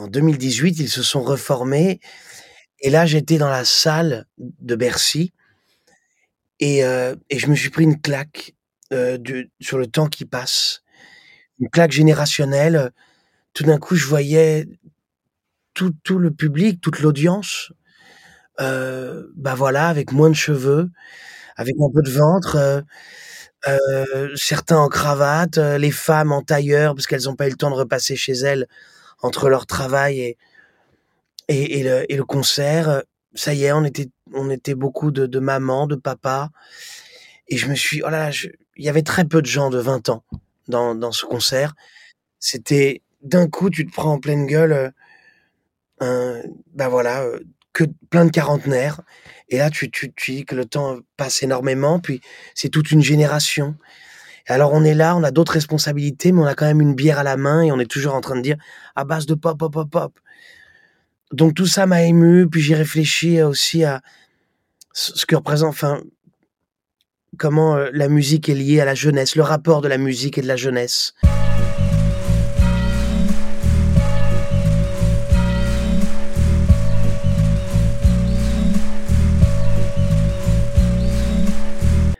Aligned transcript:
en 0.00 0.08
2018, 0.08 0.78
ils 0.80 0.88
se 0.90 1.02
sont 1.02 1.22
reformés. 1.22 2.00
Et 2.80 2.90
là, 2.90 3.06
j'étais 3.06 3.38
dans 3.38 3.50
la 3.50 3.64
salle 3.66 4.26
de 4.38 4.76
Bercy. 4.76 5.32
Et 6.60 6.80
et 6.80 7.38
je 7.38 7.46
me 7.48 7.54
suis 7.54 7.70
pris 7.70 7.84
une 7.84 8.00
claque, 8.00 8.54
de 8.90 9.48
sur 9.60 9.78
le 9.78 9.86
temps 9.86 10.06
qui 10.08 10.24
passe. 10.24 10.82
Une 11.60 11.70
claque 11.70 11.92
générationnelle, 11.92 12.92
tout 13.54 13.64
d'un 13.64 13.78
coup, 13.78 13.96
je 13.96 14.06
voyais 14.06 14.66
tout 16.04 16.18
le 16.18 16.30
public, 16.30 16.80
toute 16.80 17.00
l'audience, 17.00 17.72
heu, 18.60 19.32
bah, 19.36 19.54
voilà, 19.54 19.88
avec 19.88 20.12
moins 20.12 20.30
de 20.30 20.34
cheveux, 20.36 20.90
avec 21.56 21.74
un 21.80 21.90
peu 21.94 22.02
de 22.02 22.10
ventre, 22.10 22.84
heu, 23.68 24.32
certains 24.36 24.78
en 24.78 24.88
cravate, 24.88 25.58
les 25.58 25.90
femmes 25.90 26.32
en 26.32 26.42
tailleur 26.42 26.94
parce 26.94 27.06
qu'elles 27.06 27.28
ont 27.28 27.36
pas 27.36 27.46
eu 27.48 27.50
le 27.50 27.56
temps 27.56 27.70
de 27.70 27.76
repasser 27.76 28.16
chez 28.16 28.32
elles 28.34 28.66
entre 29.22 29.48
leur 29.48 29.66
travail 29.66 30.20
et 30.20 30.38
et 31.48 32.16
le 32.16 32.24
concert, 32.24 32.88
heu, 32.90 33.02
ça 33.34 33.54
y 33.54 33.64
est, 33.64 33.72
on 33.72 33.84
était 33.84 34.08
on 34.34 34.50
était 34.50 34.74
beaucoup 34.74 35.10
de 35.10 35.26
de 35.26 35.38
mamans, 35.40 35.86
de 35.86 35.96
papas 35.96 36.50
et 37.48 37.56
je 37.56 37.68
me 37.68 37.74
suis 37.74 38.02
oh 38.04 38.10
là 38.10 38.30
il 38.76 38.84
y 38.84 38.88
avait 38.88 39.02
très 39.02 39.24
peu 39.24 39.42
de 39.42 39.46
gens 39.46 39.70
de 39.70 39.78
20 39.78 40.08
ans 40.08 40.24
dans 40.68 40.94
dans 40.94 41.12
ce 41.12 41.26
concert. 41.26 41.74
C'était 42.40 43.02
d'un 43.22 43.48
coup, 43.48 43.70
tu 43.70 43.86
te 43.86 43.92
prends 43.92 44.14
en 44.14 44.20
pleine 44.20 44.46
gueule, 44.46 44.92
bah, 46.74 46.88
voilà, 46.88 47.24
heu, 47.26 47.44
que 47.72 47.84
plein 48.10 48.24
de 48.24 48.30
quarantenaires 48.30 49.02
et 49.48 49.58
là, 49.58 49.70
tu 49.70 49.90
tu 49.90 50.12
tu 50.14 50.32
dis 50.32 50.44
que 50.44 50.54
le 50.56 50.64
temps 50.66 50.98
passe 51.16 51.42
énormément, 51.42 52.00
puis 52.00 52.20
c'est 52.54 52.68
toute 52.70 52.90
une 52.92 53.02
génération. 53.02 53.76
Alors 54.50 54.72
on 54.72 54.82
est 54.82 54.94
là, 54.94 55.14
on 55.14 55.22
a 55.22 55.30
d'autres 55.30 55.52
responsabilités, 55.52 56.32
mais 56.32 56.40
on 56.40 56.44
a 56.44 56.56
quand 56.56 56.66
même 56.66 56.80
une 56.80 56.96
bière 56.96 57.20
à 57.20 57.22
la 57.22 57.36
main 57.36 57.62
et 57.62 57.70
on 57.70 57.78
est 57.78 57.88
toujours 57.88 58.14
en 58.14 58.20
train 58.20 58.34
de 58.34 58.40
dire: 58.40 58.56
«À 58.96 59.04
base 59.04 59.24
de 59.24 59.34
pop, 59.34 59.56
pop, 59.56 59.72
pop, 59.72 59.88
pop». 59.88 60.18
Donc 61.30 61.54
tout 61.54 61.66
ça 61.66 61.86
m'a 61.86 62.02
ému, 62.02 62.48
puis 62.48 62.60
j'ai 62.60 62.74
réfléchi 62.74 63.40
aussi 63.42 63.84
à 63.84 64.00
ce 64.92 65.24
que 65.24 65.36
représente 65.36 65.68
enfin 65.68 66.00
comment, 67.38 67.76
heu, 67.76 67.90
la 67.92 68.08
musique 68.08 68.48
est 68.48 68.56
liée 68.56 68.80
à 68.80 68.84
la 68.84 68.96
jeunesse, 68.96 69.36
le 69.36 69.44
rapport 69.44 69.82
de 69.82 69.88
la 69.88 69.98
musique 69.98 70.36
et 70.36 70.42
de 70.42 70.48
la 70.48 70.56
jeunesse. 70.56 71.14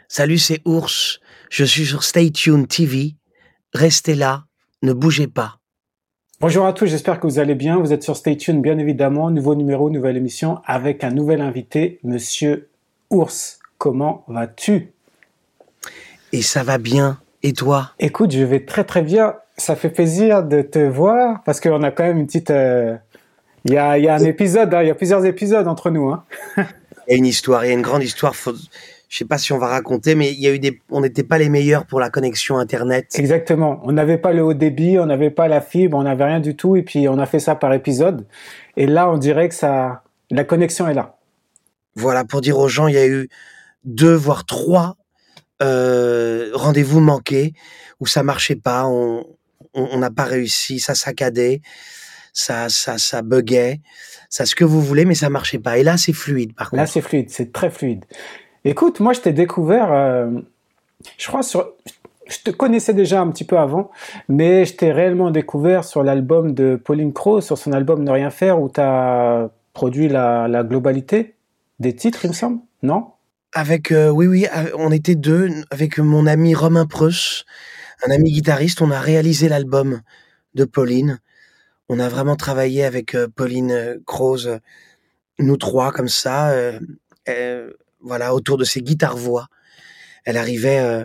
Salut, 0.06 0.38
c'est 0.38 0.60
Ours. 0.64 1.18
Je 1.50 1.64
suis 1.64 1.84
sur 1.84 2.04
Stay 2.04 2.30
Tuned 2.30 2.68
TV. 2.68 3.16
Restez 3.74 4.14
là, 4.14 4.44
ne 4.82 4.92
bougez 4.92 5.26
pas. 5.26 5.58
Bonjour 6.40 6.64
à 6.64 6.72
tous, 6.72 6.86
j'espère 6.86 7.18
que 7.20 7.26
vous 7.26 7.38
allez 7.38 7.54
bien. 7.56 7.78
Vous 7.78 7.92
êtes 7.92 8.02
sur 8.04 8.16
Stay 8.16 8.36
Tuned, 8.36 8.62
bien 8.62 8.78
évidemment. 8.78 9.30
Nouveau 9.30 9.54
numéro, 9.54 9.90
nouvelle 9.90 10.16
émission 10.16 10.60
avec 10.64 11.02
un 11.04 11.10
nouvel 11.10 11.40
invité, 11.40 11.98
Monsieur 12.04 12.68
Ours. 13.10 13.58
Comment 13.78 14.24
vas-tu? 14.28 14.92
Et 16.32 16.42
ça 16.42 16.62
va 16.62 16.78
bien. 16.78 17.18
Et 17.42 17.52
toi? 17.52 17.90
Écoute, 17.98 18.30
je 18.30 18.44
vais 18.44 18.64
très 18.64 18.84
très 18.84 19.02
bien. 19.02 19.34
Ça 19.56 19.74
fait 19.74 19.90
plaisir 19.90 20.44
de 20.44 20.62
te 20.62 20.78
voir 20.78 21.42
parce 21.44 21.60
qu'on 21.60 21.82
a 21.82 21.90
quand 21.90 22.04
même 22.04 22.18
une 22.18 22.26
petite. 22.26 22.50
euh, 22.50 22.96
Il 23.64 23.72
y, 23.72 23.76
a, 23.76 23.98
il 23.98 24.04
y 24.04 24.08
a 24.08 24.14
un 24.14 24.24
épisode, 24.24 24.72
hein, 24.72 24.82
il 24.82 24.88
y 24.88 24.90
a 24.90 24.94
plusieurs 24.94 25.24
épisodes 25.26 25.66
entre 25.66 25.90
nous. 25.90 26.08
Hein. 26.10 26.24
Il 27.08 27.14
y 27.14 27.14
a 27.14 27.18
une 27.18 27.26
histoire, 27.26 27.64
il 27.64 27.68
y 27.68 27.70
a 27.72 27.74
une 27.74 27.82
grande 27.82 28.04
histoire. 28.04 28.36
Faut... 28.36 28.52
Je 29.10 29.18
sais 29.18 29.24
pas 29.24 29.38
si 29.38 29.52
on 29.52 29.58
va 29.58 29.66
raconter, 29.66 30.14
mais 30.14 30.32
il 30.32 30.38
y 30.40 30.46
a 30.46 30.52
eu 30.54 30.60
des, 30.60 30.80
on 30.88 31.00
n'était 31.00 31.24
pas 31.24 31.36
les 31.36 31.48
meilleurs 31.48 31.84
pour 31.84 31.98
la 31.98 32.10
connexion 32.10 32.58
internet. 32.58 33.08
Exactement. 33.18 33.80
On 33.82 33.90
n'avait 33.90 34.18
pas 34.18 34.32
le 34.32 34.42
haut 34.44 34.54
débit, 34.54 35.00
on 35.00 35.06
n'avait 35.06 35.30
pas 35.32 35.48
la 35.48 35.60
fibre, 35.60 35.98
on 35.98 36.04
n'avait 36.04 36.24
rien 36.26 36.38
du 36.38 36.54
tout, 36.54 36.76
et 36.76 36.82
puis 36.82 37.08
on 37.08 37.18
a 37.18 37.26
fait 37.26 37.40
ça 37.40 37.56
par 37.56 37.72
épisode. 37.74 38.24
Et 38.76 38.86
là, 38.86 39.10
on 39.10 39.18
dirait 39.18 39.48
que 39.48 39.54
ça, 39.56 40.04
la 40.30 40.44
connexion 40.44 40.86
est 40.86 40.94
là. 40.94 41.16
Voilà, 41.96 42.24
pour 42.24 42.40
dire 42.40 42.56
aux 42.56 42.68
gens, 42.68 42.86
il 42.86 42.94
y 42.94 42.98
a 42.98 43.06
eu 43.08 43.28
deux 43.84 44.14
voire 44.14 44.46
trois 44.46 44.96
euh, 45.60 46.50
rendez-vous 46.54 47.00
manqués 47.00 47.52
où 47.98 48.06
ça 48.06 48.22
marchait 48.22 48.56
pas, 48.56 48.86
on 48.86 49.26
n'a 49.74 50.10
pas 50.10 50.24
réussi, 50.24 50.78
ça 50.78 50.94
saccadait, 50.94 51.60
ça 52.32 52.68
ça 52.68 52.96
ça 52.96 53.22
buguait, 53.22 53.80
ça 54.28 54.46
ce 54.46 54.54
que 54.54 54.64
vous 54.64 54.80
voulez, 54.80 55.04
mais 55.04 55.14
ça 55.16 55.28
marchait 55.30 55.58
pas. 55.58 55.78
Et 55.78 55.82
là, 55.82 55.96
c'est 55.96 56.12
fluide 56.12 56.54
par 56.54 56.70
Là, 56.72 56.82
contre. 56.82 56.92
c'est 56.92 57.00
fluide, 57.02 57.28
c'est 57.28 57.52
très 57.52 57.70
fluide. 57.70 58.04
Écoute, 58.64 59.00
moi, 59.00 59.14
je 59.14 59.20
t'ai 59.20 59.32
découvert, 59.32 59.90
euh, 59.90 60.30
je 61.16 61.26
crois, 61.28 61.42
sur, 61.42 61.72
je 62.26 62.38
te 62.44 62.50
connaissais 62.50 62.92
déjà 62.92 63.20
un 63.20 63.30
petit 63.30 63.44
peu 63.44 63.58
avant, 63.58 63.90
mais 64.28 64.66
je 64.66 64.74
t'ai 64.74 64.92
réellement 64.92 65.30
découvert 65.30 65.84
sur 65.84 66.02
l'album 66.02 66.52
de 66.52 66.76
Pauline 66.76 67.14
Crowe, 67.14 67.40
sur 67.40 67.56
son 67.56 67.72
album 67.72 68.04
Ne 68.04 68.10
rien 68.10 68.28
faire, 68.28 68.60
où 68.60 68.68
tu 68.68 68.80
as 68.80 69.50
produit 69.72 70.08
la, 70.08 70.62
globalité 70.62 71.34
des 71.78 71.94
titres, 71.94 72.24
il 72.24 72.28
me 72.28 72.34
semble, 72.34 72.60
non? 72.82 73.06
Avec 73.52 73.90
euh, 73.90 74.10
oui 74.10 74.26
oui, 74.26 74.46
euh, 74.54 74.70
on 74.76 74.92
était 74.92 75.14
deux 75.14 75.48
avec 75.70 75.98
mon 75.98 76.26
ami 76.26 76.54
Romain 76.54 76.86
Preuss, 76.86 77.46
un 78.06 78.10
ami 78.10 78.30
guitariste, 78.30 78.82
on 78.82 78.90
a 78.90 79.00
réalisé 79.00 79.48
l'album 79.48 80.02
de 80.54 80.64
Pauline. 80.64 81.18
On 81.88 81.98
a 81.98 82.08
vraiment 82.08 82.36
travaillé 82.36 82.84
avec 82.84 83.16
Pauline 83.34 84.00
Croze, 84.06 84.60
nous 85.38 85.56
trois 85.56 85.90
comme 85.90 86.08
ça, 86.08 86.54
voilà 88.02 88.34
autour 88.34 88.56
de 88.58 88.64
ses 88.64 88.82
guitares 88.82 89.16
voix. 89.16 89.48
Elle 90.24 90.36
arrivait 90.36 90.80
euh, 90.80 91.04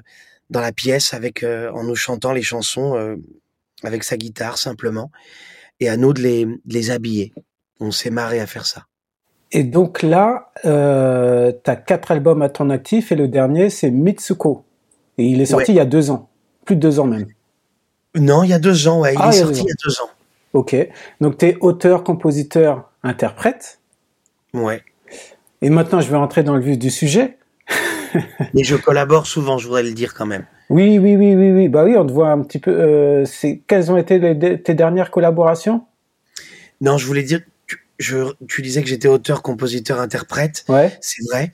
dans 0.50 0.62
la 0.62 0.72
pièce 0.72 1.14
avec 1.14 1.44
euh, 1.44 1.72
en 1.72 1.84
nous 1.84 1.96
chantant 1.96 2.32
les 2.34 2.42
chansons 2.42 2.96
euh, 2.98 3.16
avec 3.84 4.04
sa 4.04 4.18
guitare 4.18 4.58
simplement 4.58 5.12
et 5.80 5.90
à 5.90 5.98
nous 5.98 6.14
de 6.14 6.22
les, 6.22 6.46
de 6.46 6.60
les 6.68 6.92
habiller. 6.92 7.34
On 7.80 7.92
s'est 7.92 8.10
marré 8.10 8.40
à 8.40 8.48
faire 8.48 8.66
ça. 8.66 8.86
Et 9.52 9.64
donc 9.64 10.02
là, 10.02 10.52
euh, 10.66 11.52
tu 11.64 11.70
as 11.70 11.76
quatre 11.76 12.12
albums 12.12 12.42
à 12.42 12.50
ton 12.50 12.70
actif, 12.70 13.12
et 13.12 13.16
le 13.16 13.28
dernier, 13.28 13.70
c'est 13.70 13.92
Mitsuko. 13.92 14.66
Et 15.18 15.26
il 15.26 15.40
est 15.40 15.46
sorti 15.46 15.72
Ouais. 15.72 15.76
il 15.76 15.78
y 15.78 15.82
a 15.82 15.86
deux 15.86 16.10
ans, 16.12 16.30
plus 16.66 16.76
de 16.76 16.82
deux 16.82 17.00
ans 17.00 17.06
même. 17.06 17.28
Non, 18.16 18.44
il 18.44 18.50
y 18.50 18.54
a 18.54 18.60
deux 18.60 18.88
ans, 18.88 19.02
ouais, 19.02 19.14
il 19.14 19.20
Ah, 19.22 19.30
est 19.30 19.36
il 19.36 19.40
sorti 19.40 19.62
il 19.62 19.68
y 19.68 19.72
a 19.72 19.76
deux 19.86 20.02
ans. 20.02 20.10
Ok, 20.54 20.76
donc 21.22 21.38
tu 21.38 21.46
es 21.48 21.58
auteur, 21.60 22.04
compositeur, 22.04 22.90
interprète? 23.04 23.80
Ouais. 24.54 24.84
Et 25.62 25.70
maintenant, 25.70 26.02
je 26.02 26.10
vais 26.10 26.18
rentrer 26.18 26.44
dans 26.44 26.56
le 26.56 26.62
vif 26.62 26.78
du 26.78 26.90
sujet. 26.90 27.38
Mais 28.54 28.64
je 28.64 28.76
collabore 28.76 29.28
souvent, 29.28 29.58
je 29.58 29.66
voudrais 29.68 29.84
le 29.84 29.92
dire 29.94 30.14
quand 30.14 30.26
même. 30.26 30.46
Oui, 30.70 30.98
oui, 31.00 31.16
oui, 31.16 31.36
oui, 31.36 31.52
oui. 31.52 31.70
Bah 31.70 31.84
oui, 31.84 31.96
on 31.98 32.06
te 32.06 32.12
voit 32.12 32.30
un 32.30 32.42
petit 32.42 32.60
peu. 32.60 32.72
Euh, 32.72 33.26
quelles 33.68 33.92
ont 33.92 33.98
été 33.98 34.20
les- 34.20 34.62
tes 34.62 34.74
dernières 34.74 35.12
collaborations? 35.12 35.84
Non, 36.82 36.98
je 36.98 37.06
voulais 37.06 37.24
dire, 37.24 37.42
tu, 37.68 37.78
je, 38.00 38.18
tu 38.48 38.62
disais 38.62 38.82
que 38.82 38.88
j'étais 38.88 39.08
auteur, 39.08 39.42
compositeur, 39.42 40.00
interprète, 40.00 40.66
Ouais. 40.70 40.92
c'est 41.02 41.24
vrai. 41.32 41.52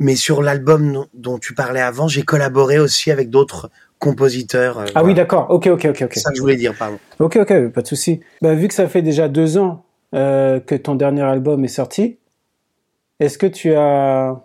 Mais 0.00 0.14
sur 0.14 0.42
l'album 0.42 1.06
dont, 1.14 1.38
tu 1.38 1.54
parlais 1.54 1.80
avant, 1.80 2.06
j'ai 2.08 2.22
collaboré 2.22 2.78
aussi 2.78 3.10
avec 3.10 3.30
d'autres 3.30 3.70
compositeurs. 3.98 4.78
euh, 4.78 4.86
Ah 4.94 5.02
oui, 5.04 5.12
d'accord. 5.14 5.46
Ok, 5.50 5.66
ok, 5.66 5.86
ok, 5.90 6.02
ok. 6.02 6.10
C'est 6.14 6.20
ça 6.20 6.30
que 6.30 6.36
je 6.36 6.40
voulais 6.40 6.56
dire, 6.56 6.74
pardon. 6.74 6.98
Ok, 7.18 7.36
ok, 7.36 7.68
pas 7.70 7.82
de 7.82 7.86
souci. 7.86 8.20
Bah, 8.40 8.54
vu 8.54 8.68
que 8.68 8.74
ça 8.74 8.88
fait 8.88 9.02
déjà 9.02 9.28
deux 9.28 9.58
ans 9.58 9.84
euh, 10.14 10.60
que 10.60 10.74
ton 10.76 10.94
dernier 10.94 11.22
album 11.22 11.64
est 11.64 11.68
sorti, 11.68 12.18
est-ce 13.20 13.38
que 13.38 13.46
tu 13.46 13.74
as 13.74 14.44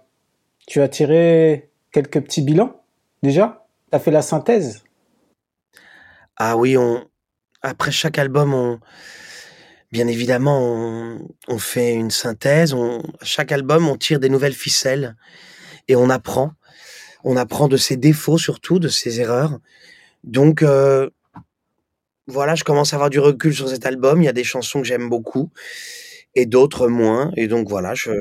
tu 0.67 0.81
as 0.81 0.87
tiré 0.87 1.69
quelques 1.91 2.21
petits 2.21 2.41
bilans 2.41 2.81
déjà? 3.21 3.65
T'as 3.91 3.99
fait 3.99 4.11
la 4.11 4.21
synthèse? 4.21 4.83
Ah 6.37 6.57
oui, 6.57 6.77
on, 6.77 7.07
après 7.61 7.91
chaque 7.91 8.17
album, 8.17 8.53
on, 8.53 8.79
bien 9.91 10.07
évidemment, 10.07 11.19
on, 11.47 11.57
fait 11.59 11.93
une 11.93 12.09
synthèse. 12.09 12.73
On, 12.73 13.03
chaque 13.21 13.51
album, 13.51 13.87
on 13.87 13.95
tire 13.95 14.19
des 14.19 14.29
nouvelles 14.29 14.53
ficelles 14.53 15.15
et 15.87 15.95
on 15.95 16.09
apprend. 16.09 16.53
On 17.23 17.37
apprend 17.37 17.67
de 17.67 17.77
ses 17.77 17.95
défauts 17.95 18.37
surtout, 18.37 18.79
de 18.79 18.87
ses 18.87 19.21
erreurs. 19.21 19.59
Donc, 20.23 20.63
euh, 20.63 21.09
voilà, 22.27 22.55
je 22.55 22.63
commence 22.63 22.93
à 22.93 22.95
avoir 22.95 23.09
du 23.09 23.19
recul 23.19 23.53
sur 23.53 23.69
cet 23.69 23.85
album. 23.85 24.21
Il 24.21 24.25
y 24.25 24.29
a 24.29 24.33
des 24.33 24.43
chansons 24.43 24.81
que 24.81 24.87
j'aime 24.87 25.09
beaucoup 25.09 25.51
et 26.35 26.45
d'autres 26.45 26.87
moins. 26.87 27.31
Et 27.37 27.47
donc 27.47 27.69
voilà, 27.69 27.93
je, 27.93 28.11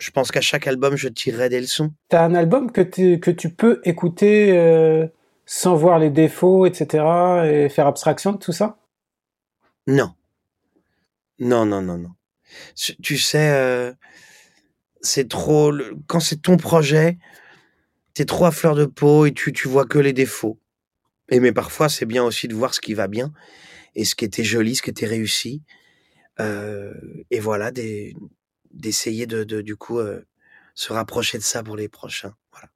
je 0.00 0.10
pense 0.10 0.32
qu'à 0.32 0.40
chaque 0.40 0.66
album, 0.66 0.96
je 0.96 1.08
tirerai 1.08 1.48
des 1.48 1.60
leçons. 1.60 1.92
T'as 2.08 2.24
un 2.24 2.34
album 2.34 2.72
que, 2.72 2.80
tu- 2.80 3.20
que 3.20 3.30
tu 3.30 3.50
peux 3.50 3.80
écouter 3.84 4.58
euh, 4.58 5.06
sans 5.46 5.76
voir 5.76 5.98
les 5.98 6.10
défauts, 6.10 6.66
etc. 6.66 7.46
et 7.46 7.68
faire 7.68 7.86
abstraction 7.86 8.32
de 8.32 8.38
tout 8.38 8.52
ça? 8.52 8.78
Non. 9.86 10.14
Non, 11.38 11.64
non, 11.66 11.82
non, 11.82 11.98
non. 11.98 12.10
Tu 12.74 12.96
tu 12.96 13.18
sais, 13.18 13.50
euh, 13.50 13.92
c'est 15.00 15.28
trop. 15.28 15.70
le- 15.70 15.96
Quand 16.06 16.20
c'est 16.20 16.42
ton 16.42 16.56
projet, 16.56 17.18
t'es 18.14 18.24
trop 18.24 18.46
à 18.46 18.50
fleur 18.50 18.74
de 18.74 18.86
peau 18.86 19.26
et 19.26 19.32
tu, 19.32 19.52
tu 19.52 19.68
vois 19.68 19.86
que 19.86 19.98
les 19.98 20.12
défauts. 20.12 20.58
Et 21.30 21.40
mais 21.40 21.52
parfois, 21.52 21.88
c'est 21.88 22.06
bien 22.06 22.24
aussi 22.24 22.48
de 22.48 22.54
voir 22.54 22.74
ce 22.74 22.80
qui 22.80 22.94
va 22.94 23.08
bien 23.08 23.32
et 23.94 24.04
ce 24.04 24.14
qui 24.14 24.24
était 24.24 24.44
joli, 24.44 24.76
ce 24.76 24.82
qui 24.82 24.90
était 24.90 25.06
réussi. 25.06 25.62
Euh, 26.40 26.94
et 27.30 27.40
voilà, 27.40 27.70
des- 27.70 28.14
d'essayer 28.72 29.26
de, 29.26 29.44
de, 29.44 29.60
du 29.60 29.76
coup, 29.76 29.98
euh, 29.98 30.24
se 30.74 30.92
rapprocher 30.92 31.38
de 31.38 31.42
ça 31.42 31.62
pour 31.62 31.76
les 31.76 31.88
prochains. 31.88 32.32
Voilà. 32.52 32.68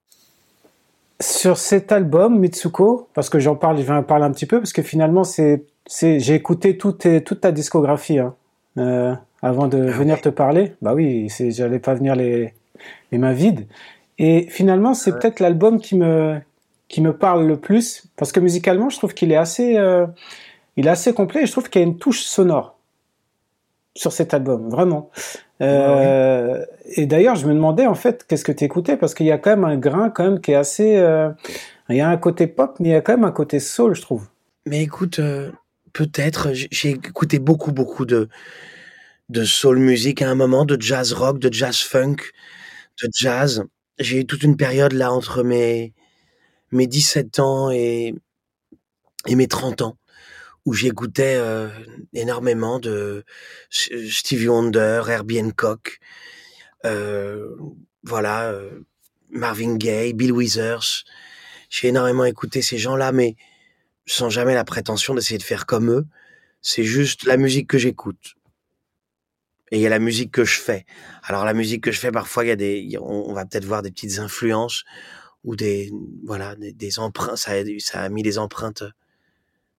Sur 1.21 1.57
cet 1.57 1.91
album, 1.91 2.39
Mitsuko, 2.39 3.07
parce 3.13 3.29
que 3.29 3.39
j'en 3.39 3.55
parle, 3.55 3.77
je 3.77 3.83
vais 3.83 3.93
en 3.93 4.03
parler 4.03 4.25
un 4.25 4.31
petit 4.31 4.45
peu, 4.45 4.59
parce 4.59 4.73
que 4.73 4.81
finalement, 4.81 5.23
c'est 5.23 5.65
j'ai 5.89 6.33
écouté 6.33 6.77
toute, 6.77 7.05
toute 7.25 7.41
ta 7.41 7.51
discographie 7.51 8.17
hein, 8.19 8.35
euh, 8.77 9.13
avant 9.41 9.67
de 9.67 9.77
Ah 9.77 9.91
venir 9.91 10.15
ouais? 10.15 10.21
te 10.21 10.29
parler. 10.29 10.73
Bah 10.81 10.93
oui, 10.93 11.27
j'allais 11.49 11.79
pas 11.79 11.93
venir 11.93 12.15
les, 12.15 12.53
les 13.11 13.17
mains 13.17 13.33
vides. 13.33 13.67
Et 14.17 14.47
finalement, 14.49 14.93
c'est 14.93 15.11
Ouais. 15.11 15.19
peut-être 15.19 15.39
l'album 15.41 15.79
qui 15.81 15.95
me, 15.97 16.39
qui 16.87 17.01
me 17.01 17.11
parle 17.15 17.45
le 17.47 17.57
plus 17.57 18.05
parce 18.15 18.31
que 18.31 18.39
musicalement, 18.39 18.89
je 18.89 18.97
trouve 18.97 19.13
qu'il 19.13 19.31
est 19.31 19.35
assez, 19.37 19.77
euh, 19.77 20.07
il 20.77 20.87
est 20.87 20.91
assez 20.91 21.13
complet. 21.13 21.43
Et 21.43 21.45
je 21.45 21.51
trouve 21.51 21.69
qu'il 21.69 21.81
y 21.81 21.83
a 21.83 21.87
une 21.87 21.97
touche 21.97 22.21
sonore 22.21 22.72
sur 23.95 24.11
cet 24.11 24.33
album, 24.33 24.69
vraiment. 24.69 25.09
Ouais. 25.59 25.67
Euh, 25.67 26.65
et 26.95 27.05
d'ailleurs, 27.05 27.35
je 27.35 27.47
me 27.47 27.53
demandais 27.53 27.85
en 27.85 27.93
fait 27.95 28.25
qu'est-ce 28.27 28.43
que 28.43 28.51
tu 28.51 28.63
écoutais 28.65 28.97
parce 28.97 29.13
qu'il 29.13 29.25
y 29.25 29.31
a 29.31 29.37
quand 29.37 29.51
même 29.51 29.63
un 29.63 29.77
grain 29.77 30.09
quand 30.09 30.23
même 30.23 30.41
qui 30.41 30.51
est 30.51 30.55
assez, 30.55 30.97
euh, 30.97 31.29
il 31.89 31.97
y 31.97 32.01
a 32.01 32.09
un 32.09 32.17
côté 32.17 32.47
pop, 32.47 32.75
mais 32.79 32.89
il 32.89 32.91
y 32.91 32.95
a 32.95 33.01
quand 33.01 33.13
même 33.13 33.23
un 33.23 33.31
côté 33.31 33.59
soul, 33.59 33.95
je 33.95 34.01
trouve. 34.01 34.27
Mais 34.65 34.81
écoute, 34.81 35.19
heu, 35.19 35.53
peut-être, 35.93 36.53
j'ai 36.53 36.67
j'ai 36.71 36.89
écouté 36.91 37.39
beaucoup, 37.39 37.71
beaucoup 37.71 38.05
de 38.05 38.29
de 39.29 39.43
soul 39.43 39.79
music 39.79 40.21
à 40.21 40.29
un 40.29 40.35
moment, 40.35 40.65
de 40.65 40.79
jazz 40.81 41.13
rock, 41.13 41.39
de 41.39 41.51
jazz 41.51 41.77
funk, 41.79 42.17
de 43.03 43.09
jazz. 43.15 43.63
J'ai 43.99 44.19
eu 44.21 44.25
toute 44.25 44.43
une 44.43 44.57
période 44.57 44.93
là 44.93 45.11
entre 45.11 45.43
mes 45.43 45.93
mes 46.71 46.87
17 46.87 47.39
ans 47.39 47.71
et 47.71 48.15
et 49.27 49.35
mes 49.35 49.47
30 49.47 49.81
ans 49.81 49.97
où 50.65 50.73
j'écoutais, 50.73 51.35
heu, 51.37 51.69
énormément 52.13 52.79
de 52.79 53.25
Stevie 53.69 54.47
Wonder, 54.47 55.03
Herbie 55.07 55.41
Hancock, 55.41 55.99
heu, 56.85 57.57
voilà, 58.03 58.51
heu, 58.51 58.85
Marvin 59.31 59.75
Gaye, 59.77 60.13
Bill 60.13 60.31
Withers. 60.31 61.03
J'ai 61.69 61.89
énormément 61.89 62.25
écouté 62.25 62.61
ces 62.61 62.77
gens-là, 62.77 63.11
mais 63.11 63.35
sans 64.05 64.29
jamais 64.29 64.53
la 64.53 64.65
prétention 64.65 65.15
d'essayer 65.15 65.37
de 65.37 65.43
faire 65.43 65.65
comme 65.65 65.89
eux. 65.91 66.05
C'est 66.61 66.83
juste 66.83 67.25
la 67.25 67.37
musique 67.37 67.69
que 67.69 67.77
j'écoute. 67.77 68.35
Et 69.71 69.77
il 69.77 69.81
y 69.81 69.87
a 69.87 69.89
la 69.89 69.99
musique 69.99 70.31
que 70.31 70.45
je 70.45 70.59
fais. 70.59 70.85
Alors 71.23 71.45
la 71.45 71.53
musique 71.53 71.83
que 71.83 71.91
je 71.91 71.99
fais, 71.99 72.11
parfois, 72.11 72.45
il 72.45 72.49
y 72.49 72.51
a 72.51 72.55
des, 72.55 72.95
on 73.01 73.33
va 73.33 73.45
peut-être 73.45 73.65
voir 73.65 73.81
des 73.81 73.91
petites 73.91 74.19
influences 74.19 74.83
ou 75.43 75.55
des 75.55 75.91
voilà, 76.25 76.55
des 76.57 76.99
empreintes. 76.99 77.37
Ça 77.37 78.01
a 78.01 78.09
mis 78.09 78.23
des 78.23 78.37
empreintes, 78.37 78.83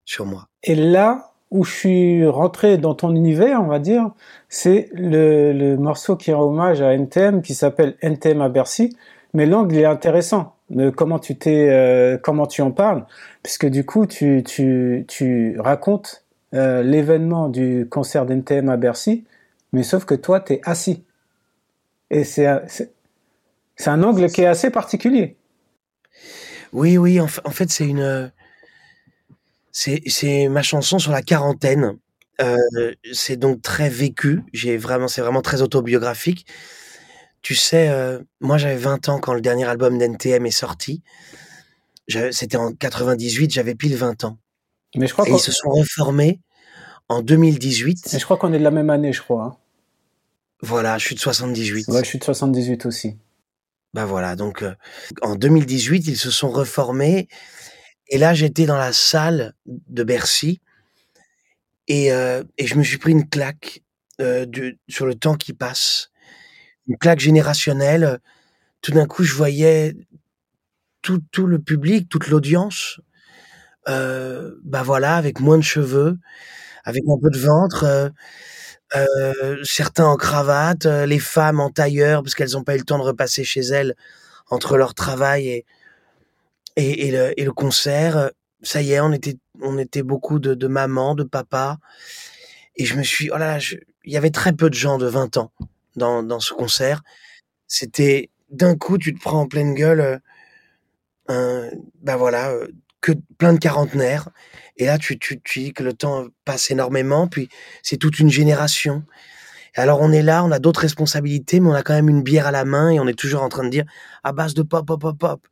sur 0.05 0.27
moi. 0.27 0.49
Et 0.63 0.75
là 0.75 1.31
où 1.51 1.65
je 1.65 1.73
suis 1.73 2.27
rentré 2.27 2.79
dans 2.79 2.95
ton 2.95 3.15
univers, 3.15 3.61
on 3.63 3.67
va 3.67 3.79
dire, 3.79 4.11
c'est 4.49 4.89
le, 4.93 5.53
le 5.53 5.77
morceau 5.77 6.17
qui 6.17 6.33
rend 6.33 6.45
hommage 6.45 6.83
à 6.83 6.93
NTM 6.95 7.43
qui 7.43 7.55
s'appelle 7.55 7.97
NTM 8.03 8.41
à 8.41 8.49
Bercy. 8.49 8.97
Mais 9.35 9.47
l'angle 9.47 9.77
est 9.77 9.85
intéressant 9.85 10.55
de 10.71 10.91
comment 10.91 11.19
tu 11.19 11.37
t'es, 11.37 11.69
euh, 11.71 12.17
comment 12.19 12.47
tu 12.47 12.63
en 12.63 12.71
parles, 12.71 13.05
puisque 13.43 13.67
du 13.67 13.85
coup 13.85 14.07
tu 14.07 14.43
tu 14.45 15.05
tu 15.09 15.59
racontes 15.59 16.25
euh, 16.55 16.83
l'événement 16.83 17.49
du 17.49 17.87
concert 17.91 18.27
d'NTM 18.27 18.69
à 18.69 18.77
Bercy, 18.77 19.25
mais 19.73 19.83
sauf 19.83 20.05
que 20.05 20.15
toi 20.15 20.41
t'es 20.41 20.61
assis. 20.65 21.05
Et 22.11 22.25
c'est 22.25 22.47
un- 22.47 22.63
c'est 22.69 22.93
c'est 23.77 23.91
un 23.91 24.03
angle 24.05 24.31
qui 24.31 24.43
est 24.43 24.47
assez 24.47 24.71
particulier. 24.71 25.37
Oui, 26.73 26.97
oui, 26.97 27.21
en 27.21 27.27
fait, 27.27 27.71
c'est 27.71 27.87
une, 27.87 28.31
c'est 29.75 30.49
ma 30.49 30.63
chanson 30.63 30.99
sur 30.99 31.11
la 31.13 31.21
quarantaine. 31.23 31.99
Heu, 32.41 32.95
c'est 33.13 33.37
donc 33.37 33.61
très 33.61 33.89
vécu. 33.91 34.43
J'ai 34.53 34.77
vraiment 34.77 35.09
c'est 35.09 35.21
vraiment 35.21 35.43
très 35.43 35.63
autobiographique. 35.63 36.47
Tu 37.43 37.55
sais, 37.55 37.89
heu, 37.91 38.25
moi, 38.41 38.57
j'avais 38.57 38.77
20 38.77 39.09
ans 39.11 39.19
quand 39.19 39.35
le 39.35 39.41
dernier 39.43 39.65
album 39.65 39.99
d'NTM 39.99 40.47
est 40.47 40.51
sorti. 40.51 41.03
C'était 42.31 42.57
en 42.57 42.73
98, 42.73 43.51
j'avais 43.53 43.75
pile 43.75 43.97
20 43.97 44.25
ans. 44.25 44.39
Mais 44.97 45.07
je 45.07 45.13
crois 45.13 45.29
Et 45.29 45.33
ils 45.33 45.41
se 45.41 45.53
sont 45.53 45.71
reformés 45.71 46.41
en 47.09 47.19
mais 47.19 47.25
2018. 47.25 48.17
je 48.17 48.25
crois 48.25 48.37
qu'on 48.37 48.53
est 48.53 48.59
de 48.59 48.65
la 48.65 48.71
même 48.71 48.91
année, 48.91 49.13
je 49.13 49.23
crois. 49.23 49.45
hein. 49.45 49.57
Voilà, 50.63 50.99
je 50.99 51.07
suis 51.07 51.15
de 51.15 51.21
78. 51.21 51.89
Ouais, 51.89 52.03
je 52.05 52.09
suis 52.09 52.19
de 52.19 52.25
78 52.25 52.87
aussi. 52.87 53.17
Bah, 53.93 54.07
voilà, 54.07 54.37
donc 54.37 54.63
heu, 54.63 54.75
en 55.23 55.35
2018, 55.37 56.07
ils 56.07 56.17
se 56.17 56.31
sont 56.31 56.51
reformés 56.51 57.29
et 58.09 58.19
là, 58.19 58.35
j'étais 58.35 58.67
dans 58.67 58.77
la 58.77 58.93
salle 58.93 59.55
de 59.67 60.05
Bercy 60.05 60.61
et 61.89 62.09
et 62.59 62.67
je 62.67 62.75
me 62.77 62.83
suis 62.83 62.99
pris 62.99 63.13
une 63.13 63.29
claque, 63.29 63.83
de 64.19 64.77
sur 64.89 65.07
le 65.07 65.15
temps 65.15 65.35
qui 65.37 65.53
passe. 65.53 66.11
Une 66.89 66.99
claque 66.99 67.21
générationnelle, 67.21 68.21
tout 68.83 68.93
d'un 68.93 69.07
coup, 69.07 69.25
je 69.25 69.35
voyais 69.35 69.97
tout 71.03 71.23
tout 71.33 71.47
le 71.47 71.59
public, 71.59 72.09
toute 72.09 72.29
l'audience, 72.29 73.01
heu, 73.89 74.61
bah, 74.65 74.83
voilà, 74.85 75.17
avec 75.17 75.41
moins 75.41 75.59
de 75.59 75.63
cheveux, 75.65 76.19
avec 76.85 77.05
un 77.09 77.19
peu 77.21 77.31
de 77.31 77.39
ventre, 77.39 78.13
certains 79.65 80.07
en 80.07 80.17
cravate, 80.17 80.87
les 80.87 81.19
femmes 81.19 81.61
en 81.61 81.71
tailleur 81.71 82.23
parce 82.23 82.35
qu'elles 82.35 82.57
ont 82.57 82.65
pas 82.65 82.75
eu 82.75 82.79
le 82.79 82.85
temps 82.85 82.99
de 82.99 83.05
repasser 83.05 83.45
chez 83.45 83.61
elles 83.63 83.95
entre 84.51 84.77
leur 84.77 84.95
travail 84.95 85.49
et 85.49 85.67
et 86.77 87.45
le 87.45 87.53
concert, 87.53 88.17
heu, 88.19 88.31
ça 88.63 88.83
y 88.83 88.93
est, 88.93 89.01
on 89.01 89.13
était 89.13 90.03
beaucoup 90.03 90.39
de 90.39 90.67
mamans, 90.67 91.15
de 91.15 91.23
papas 91.25 91.77
et 92.77 92.85
je 92.85 92.97
me 92.97 93.03
suis 93.03 93.31
oh 93.33 93.39
là 93.39 93.59
là, 93.59 93.65
il 94.05 94.13
y 94.13 94.17
avait 94.17 94.31
très 94.31 94.53
peu 94.53 94.71
de 94.71 94.75
gens 94.75 94.99
de 94.99 95.07
20 95.07 95.37
ans 95.37 95.53
dans 95.97 96.41
ce 96.41 96.55
concert. 96.55 97.03
C'était 97.69 98.31
d'un 98.51 98.77
coup, 98.77 98.99
tu 98.99 99.15
te 99.15 99.21
prends 99.21 99.43
en 99.43 99.49
pleine 99.49 99.75
gueule, 99.75 100.21
un 101.29 101.71
bah, 102.03 102.17
voilà, 102.17 102.53
heu, 102.55 102.73
que 103.01 103.13
plein 103.39 103.53
de 103.55 103.59
quarantenaires 103.59 104.31
et 104.77 104.87
là, 104.87 104.99
tu 104.99 105.19
tu 105.19 105.41
dis 105.57 105.73
que 105.75 105.83
le 105.85 105.93
temps 105.95 106.27
passe 106.45 106.71
énormément, 106.71 107.29
puis 107.29 107.49
c'est 107.83 107.99
toute 107.99 108.19
une 108.21 108.31
génération. 108.31 109.05
Alors 109.77 110.01
on 110.03 110.13
est 110.13 110.23
là, 110.23 110.45
on 110.45 110.53
a 110.53 110.59
d'autres 110.61 110.81
responsabilités, 110.83 111.61
mais 111.61 111.69
on 111.71 111.75
a 111.75 111.83
quand 111.85 111.95
même 111.95 112.09
une 112.11 112.23
bière 112.23 112.47
à 112.49 112.53
la 112.53 112.65
main 112.67 112.91
et 112.91 113.01
on 113.01 113.09
est 113.09 113.19
toujours 113.19 113.43
en 113.43 113.49
train 113.51 113.65
de 113.65 113.71
dire: 113.71 113.85
«À 114.25 114.33
base 114.33 114.55
de 114.55 114.63
pop, 114.63 114.87
pop, 114.87 115.01
pop, 115.01 115.19
pop». 115.19 115.49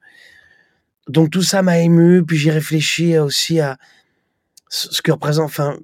Donc 1.08 1.30
tout 1.30 1.42
ça 1.42 1.62
m'a 1.62 1.78
ému, 1.80 2.24
puis 2.24 2.36
j'ai 2.36 2.50
réfléchi 2.50 3.18
aussi 3.18 3.60
à 3.60 3.76
ce 4.68 5.02
que 5.02 5.12
représente 5.12 5.46
enfin 5.46 5.76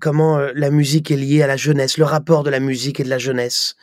comment, 0.00 0.38
heu, 0.38 0.52
la 0.54 0.70
musique 0.70 1.10
est 1.10 1.16
liée 1.16 1.42
à 1.42 1.46
la 1.46 1.56
jeunesse, 1.56 1.98
le 1.98 2.04
rapport 2.04 2.44
de 2.44 2.50
la 2.50 2.60
musique 2.60 3.00
et 3.00 3.04
de 3.04 3.08
la 3.08 3.18
jeunesse. 3.18 3.74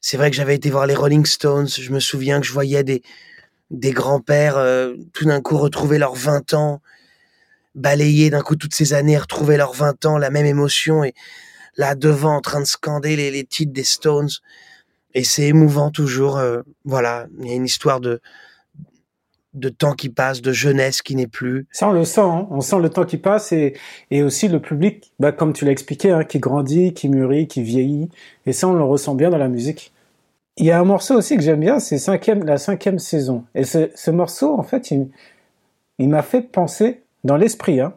C'est 0.00 0.16
vrai 0.16 0.30
que 0.30 0.36
j'avais 0.36 0.54
été 0.54 0.70
voir 0.70 0.86
les 0.86 0.94
Rolling 0.94 1.24
Stones, 1.24 1.68
je 1.68 1.90
me 1.92 2.00
souviens 2.00 2.40
que 2.40 2.46
je 2.46 2.52
voyais 2.52 2.84
des 2.84 3.02
des 3.70 3.92
grands-pères, 3.92 4.58
heu, 4.58 4.98
tout 5.12 5.26
d'un 5.26 5.42
coup 5.42 5.58
retrouver 5.58 5.98
leurs 5.98 6.14
20 6.14 6.54
ans, 6.54 6.80
balayer 7.74 8.30
d'un 8.30 8.42
coup 8.42 8.56
toutes 8.56 8.74
ces 8.74 8.94
années, 8.94 9.18
retrouver 9.18 9.56
leurs 9.56 9.74
20 9.74 10.06
ans, 10.06 10.18
la 10.18 10.30
même 10.30 10.46
émotion 10.46 11.04
et 11.04 11.14
là 11.76 11.94
devant 11.94 12.36
en 12.36 12.40
train 12.40 12.60
de 12.60 12.66
scander 12.66 13.16
les 13.16 13.30
les 13.30 13.44
titres 13.44 13.72
des 13.72 13.84
Stones 13.84 14.30
et 15.14 15.24
c'est 15.24 15.44
émouvant 15.44 15.90
toujours, 15.90 16.40
voilà, 16.84 17.26
il 17.40 17.48
y 17.48 17.52
a 17.52 17.54
une 17.54 17.64
histoire 17.66 18.00
de 18.00 18.20
de 19.54 19.68
temps 19.68 19.94
qui 19.94 20.08
passe, 20.08 20.42
de 20.42 20.52
jeunesse 20.52 21.02
qui 21.02 21.16
n'est 21.16 21.26
plus. 21.26 21.66
Ça, 21.72 21.88
on 21.88 21.92
le 21.92 22.04
sent, 22.04 22.20
hein. 22.20 22.46
on 22.50 22.60
sent 22.60 22.78
le 22.80 22.90
temps 22.90 23.04
qui 23.04 23.16
passe 23.16 23.52
et, 23.52 23.74
et 24.10 24.22
aussi 24.22 24.48
le 24.48 24.60
public, 24.60 25.12
bah, 25.18 25.32
comme 25.32 25.52
tu 25.52 25.64
l'as 25.64 25.72
expliqué, 25.72 26.10
hein, 26.10 26.24
qui 26.24 26.38
grandit, 26.38 26.92
qui 26.94 27.08
mûrit, 27.08 27.48
qui 27.48 27.62
vieillit. 27.62 28.08
Et 28.46 28.52
ça, 28.52 28.68
on 28.68 28.74
le 28.74 28.84
ressent 28.84 29.14
bien 29.14 29.30
dans 29.30 29.38
la 29.38 29.48
musique. 29.48 29.92
Il 30.56 30.66
y 30.66 30.70
a 30.70 30.80
un 30.80 30.84
morceau 30.84 31.16
aussi 31.16 31.36
que 31.36 31.42
j'aime 31.42 31.60
bien, 31.60 31.78
c'est 31.78 31.98
cinquième, 31.98 32.44
la 32.44 32.58
cinquième 32.58 32.98
saison. 32.98 33.44
Et 33.54 33.64
ce, 33.64 33.90
ce 33.94 34.10
morceau, 34.10 34.58
en 34.58 34.62
fait, 34.62 34.90
il, 34.90 35.08
il 35.98 36.08
m'a 36.08 36.22
fait 36.22 36.42
penser, 36.42 37.02
dans 37.24 37.36
l'esprit, 37.36 37.80
hein, 37.80 37.94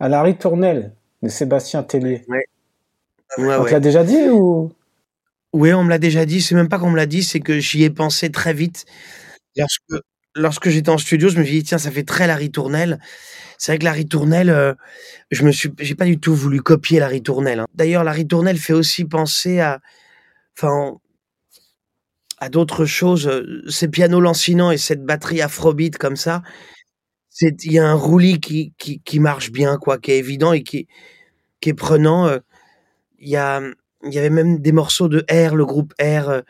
à 0.00 0.08
la 0.08 0.22
ritournelle 0.22 0.92
de 1.22 1.28
Sébastien. 1.28 1.86
Ouais, 1.92 2.44
On 3.38 3.64
te 3.64 3.70
l'a 3.70 3.80
déjà 3.80 4.04
dit 4.04 4.28
ou? 4.28 4.72
Oui, 5.52 5.72
on 5.72 5.84
me 5.84 5.90
l'a 5.90 5.98
déjà 5.98 6.26
dit, 6.26 6.42
c'est 6.42 6.54
même 6.54 6.68
pas 6.68 6.78
qu'on 6.78 6.90
me 6.90 6.96
l'a 6.96 7.06
dit, 7.06 7.22
c'est 7.22 7.40
que 7.40 7.58
j'y 7.58 7.84
ai 7.84 7.90
pensé 7.90 8.30
très 8.30 8.52
vite. 8.52 8.84
Lorsque 9.56 10.02
lorsque 10.36 10.70
j'étais 10.70 10.90
en 10.90 10.98
studio, 10.98 11.28
je 11.30 11.38
me 11.40 11.44
suis 11.44 11.54
dit: 11.58 11.64
«Tiens, 11.64 11.78
ça 11.78 11.90
fait 11.92 12.04
très 12.04 12.26
la 12.28 12.36
ritournelle». 12.36 13.00
C'est 13.58 13.72
vrai 13.72 13.78
que 13.80 13.84
la 13.86 13.92
ritournelle, 13.92 14.50
heu, 14.50 14.74
je 15.32 15.44
me 15.44 15.52
suis 15.52 15.70
j'ai 15.80 15.94
pas 15.96 16.06
du 16.06 16.20
tout 16.20 16.34
voulu 16.34 16.62
copier 16.62 17.00
la 17.00 17.08
ritournelle, 17.08 17.60
hein. 17.60 17.66
D'ailleurs, 17.74 18.04
la 18.04 18.12
ritournelle 18.12 18.58
fait 18.58 18.74
aussi 18.74 19.04
penser 19.06 19.60
à 19.60 19.80
enfin 20.58 20.98
à 22.38 22.50
d'autres 22.50 22.84
choses, 22.84 23.30
ces 23.68 23.88
pianos 23.88 24.20
lancinants 24.20 24.70
et 24.70 24.76
cette 24.76 25.04
batterie 25.04 25.40
afrobeat 25.40 25.96
comme 25.96 26.16
ça, 26.16 26.42
c'est 27.30 27.64
il 27.64 27.72
y 27.72 27.78
a 27.80 27.86
un 27.88 27.94
roulis 27.94 28.40
qui 28.40 28.74
qui 28.78 29.00
qui 29.02 29.20
marche 29.20 29.52
bien 29.52 29.78
quoi, 29.78 29.98
qui 29.98 30.12
est 30.12 30.18
évident 30.18 30.52
et 30.52 30.62
qui 30.64 30.88
qui 31.60 31.70
est 31.70 31.74
prenant, 31.74 32.28
heu. 32.28 32.40
Il 33.20 33.28
y 33.30 33.36
a, 33.36 33.62
il 34.04 34.14
y 34.14 34.18
avait 34.18 34.30
même 34.30 34.60
des 34.60 34.72
morceaux 34.72 35.08
de 35.08 35.24
Air, 35.28 35.56
le 35.56 35.66
groupe 35.66 35.94
Air, 35.98 36.30
heu 36.30 36.42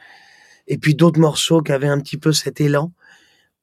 et 0.69 0.79
puis 0.79 0.95
d'autres 0.97 1.21
morceaux 1.21 1.63
qui 1.63 1.73
avaient 1.73 1.89
un 1.89 2.01
petit 2.01 2.19
peu 2.19 2.33
cet 2.33 2.61
élan. 2.61 2.93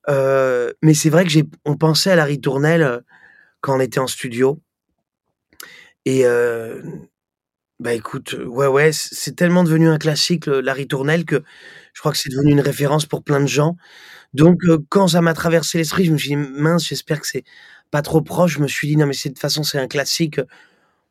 Heu, 0.10 0.74
mais 0.82 0.94
c'est 0.94 1.10
vrai 1.10 1.24
que 1.26 1.30
j'ai 1.32 1.46
on 1.66 1.78
pensait 1.78 2.12
à 2.12 2.16
la 2.16 2.26
ritournelle, 2.26 2.82
heu, 2.84 3.04
quand 3.62 3.78
on 3.78 3.82
était 3.82 4.00
en 4.00 4.08
studio. 4.08 4.62
Et 6.06 6.26
heu, 6.26 6.84
bah, 7.80 7.94
écoute, 7.94 8.36
ouais, 8.48 8.68
ouais, 8.68 8.92
c'est 8.94 9.36
tellement 9.36 9.64
devenu 9.64 9.90
un 9.90 9.98
classique 10.00 10.48
le 10.48 10.62
la 10.62 10.76
que 10.76 11.44
je 11.94 12.00
crois 12.02 12.12
que 12.14 12.20
c'est 12.20 12.30
devenu 12.32 12.52
une 12.52 12.62
référence 12.62 13.06
pour 13.06 13.24
plein 13.24 13.42
de 13.42 13.48
gens. 13.48 13.78
Donc 14.34 14.62
quand 14.90 15.10
ça 15.10 15.22
m'a 15.22 15.34
traversé 15.34 15.80
l'esprit, 15.80 16.06
je 16.06 16.14
me 16.14 16.18
suis 16.18 16.30
dit: 16.30 16.36
«Mince, 16.38 16.88
j'espère 16.88 17.22
que 17.22 17.28
c'est 17.28 17.44
pas 17.92 18.02
trop 18.04 18.22
proche, 18.22 18.54
je 18.56 18.62
me 18.62 18.68
suis 18.70 18.88
dit: 18.90 18.98
«Non 18.98 19.08
mais 19.08 19.14
de 19.16 19.20
toute 19.20 19.40
façon, 19.40 19.64
c'est 19.64 19.80
un 19.80 19.88
classique, 19.88 20.42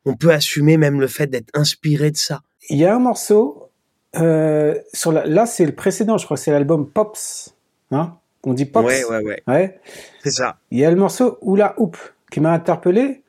on 0.05 0.15
peut 0.15 0.31
assumer 0.33 0.77
même 0.77 1.01
le 1.01 1.07
fait 1.07 1.27
d'être 1.27 1.51
inspiré 1.55 2.11
de 2.11 2.17
ça». 2.17 2.41
Il 2.69 2.77
y 2.79 2.85
a 2.85 2.95
un 2.95 2.99
morceau, 2.99 3.71
sur 4.15 5.11
là, 5.13 5.45
c'est 5.47 5.65
le 5.65 5.75
précédent, 5.75 6.17
je 6.17 6.25
crois 6.25 6.37
que 6.37 6.43
c'est 6.43 6.51
l'album 6.51 6.89
Pops, 6.89 7.55
hein? 7.91 8.17
On 8.43 8.53
dit 8.53 8.65
Pops? 8.65 8.85
Ouais, 8.85 9.03
ouais, 9.05 9.23
ouais. 9.23 9.43
Ouais. 9.47 9.79
C'est 10.23 10.31
ça. 10.31 10.57
Il 10.71 10.79
y 10.79 10.85
a 10.85 10.89
le 10.91 10.97
morceau 10.97 11.37
Hula 11.41 11.73
Hoop 11.77 11.97
qui 12.31 12.39
m'a 12.39 12.51
interpellé 12.51 13.23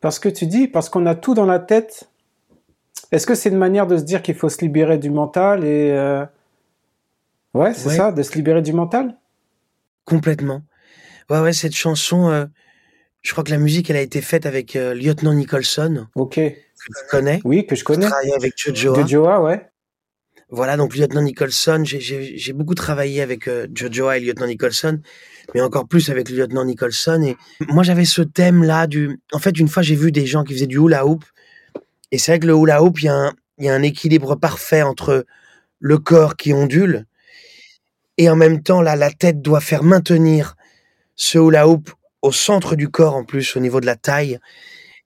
parce 0.00 0.18
que 0.18 0.28
tu 0.28 0.46
dis 0.46 0.68
parce 0.68 0.88
qu'on 0.88 1.06
a 1.06 1.14
tout 1.14 1.34
dans 1.34 1.46
la 1.46 1.58
tête. 1.58 2.08
Est-ce 3.10 3.26
que 3.26 3.34
c'est 3.34 3.48
une 3.48 3.56
manière 3.58 3.86
de 3.86 3.96
se 3.96 4.02
dire 4.02 4.22
qu'il 4.22 4.34
faut 4.34 4.48
se 4.48 4.60
libérer 4.60 4.98
du 4.98 5.10
mental 5.10 5.64
et 5.64 5.90
euh, 5.92 6.24
ouais, 7.54 7.74
c'est 7.74 7.88
Ouais. 7.88 7.96
ça, 7.96 8.12
de 8.12 8.22
se 8.22 8.34
libérer 8.34 8.62
du 8.62 8.72
mental? 8.72 9.16
Complètement. 10.04 10.62
Ouais, 11.30 11.40
ouais, 11.40 11.52
cette 11.52 11.74
chanson, 11.74 12.30
heu, 12.30 12.48
je 13.22 13.32
crois 13.32 13.42
que 13.44 13.50
la 13.50 13.58
musique, 13.58 13.88
elle 13.90 13.96
a 13.96 14.02
été 14.02 14.20
faite 14.20 14.46
avec, 14.46 14.76
heu, 14.76 14.92
Lieutenant 14.94 15.32
Nicholson, 15.32 16.06
Ok. 16.14 16.34
que 16.34 16.48
tu 16.50 17.08
connais, 17.10 17.40
Oui, 17.44 17.66
que 17.66 17.74
je 17.74 17.80
qui 17.80 17.86
connais. 17.86 18.06
travaillait 18.06 18.34
avec 18.34 18.52
Jojoa. 18.56 19.00
Jojoa, 19.00 19.40
ouais. 19.42 19.66
Voilà, 20.54 20.76
donc 20.76 20.96
Lieutenant 20.96 21.22
Nicholson, 21.22 21.82
j'ai 21.84 22.52
beaucoup 22.52 22.74
travaillé 22.74 23.22
avec, 23.22 23.48
heu, 23.48 23.66
Jojoa 23.74 24.18
et 24.18 24.20
Lieutenant 24.20 24.46
Nicholson, 24.46 25.00
mais 25.54 25.60
encore 25.60 25.88
plus 25.88 26.10
avec 26.10 26.30
Lieutenant 26.30 26.64
Nicholson. 26.64 27.20
Et 27.22 27.36
moi, 27.68 27.82
j'avais 27.82 28.04
ce 28.04 28.22
thème-là 28.22 28.86
du 28.86 29.20
en 29.32 29.40
fait, 29.40 29.58
une 29.58 29.68
fois, 29.68 29.82
j'ai 29.82 29.96
vu 29.96 30.12
des 30.12 30.26
gens 30.26 30.44
qui 30.44 30.54
faisaient 30.54 30.68
du 30.68 30.78
hula 30.78 31.06
hoop. 31.06 31.24
Et 32.12 32.18
c'est 32.18 32.32
vrai 32.32 32.38
que 32.38 32.46
le 32.46 32.54
hula 32.54 32.82
hoop, 32.82 33.00
il 33.02 33.10
y 33.58 33.64
y 33.64 33.68
a 33.68 33.74
un 33.74 33.82
équilibre 33.82 34.36
parfait 34.36 34.82
entre 34.82 35.26
le 35.80 35.98
corps 35.98 36.36
qui 36.36 36.52
ondule 36.52 37.06
et 38.16 38.30
en 38.30 38.36
même 38.36 38.62
temps, 38.62 38.80
là, 38.80 38.96
la 38.96 39.10
tête 39.10 39.42
doit 39.42 39.60
faire 39.60 39.82
maintenir 39.82 40.54
ce 41.16 41.38
hula 41.38 41.66
hoop 41.68 41.90
au 42.22 42.32
centre 42.32 42.76
du 42.76 42.88
corps, 42.88 43.16
en 43.16 43.24
plus, 43.24 43.56
au 43.56 43.60
niveau 43.60 43.80
de 43.80 43.86
la 43.86 43.96
taille. 43.96 44.38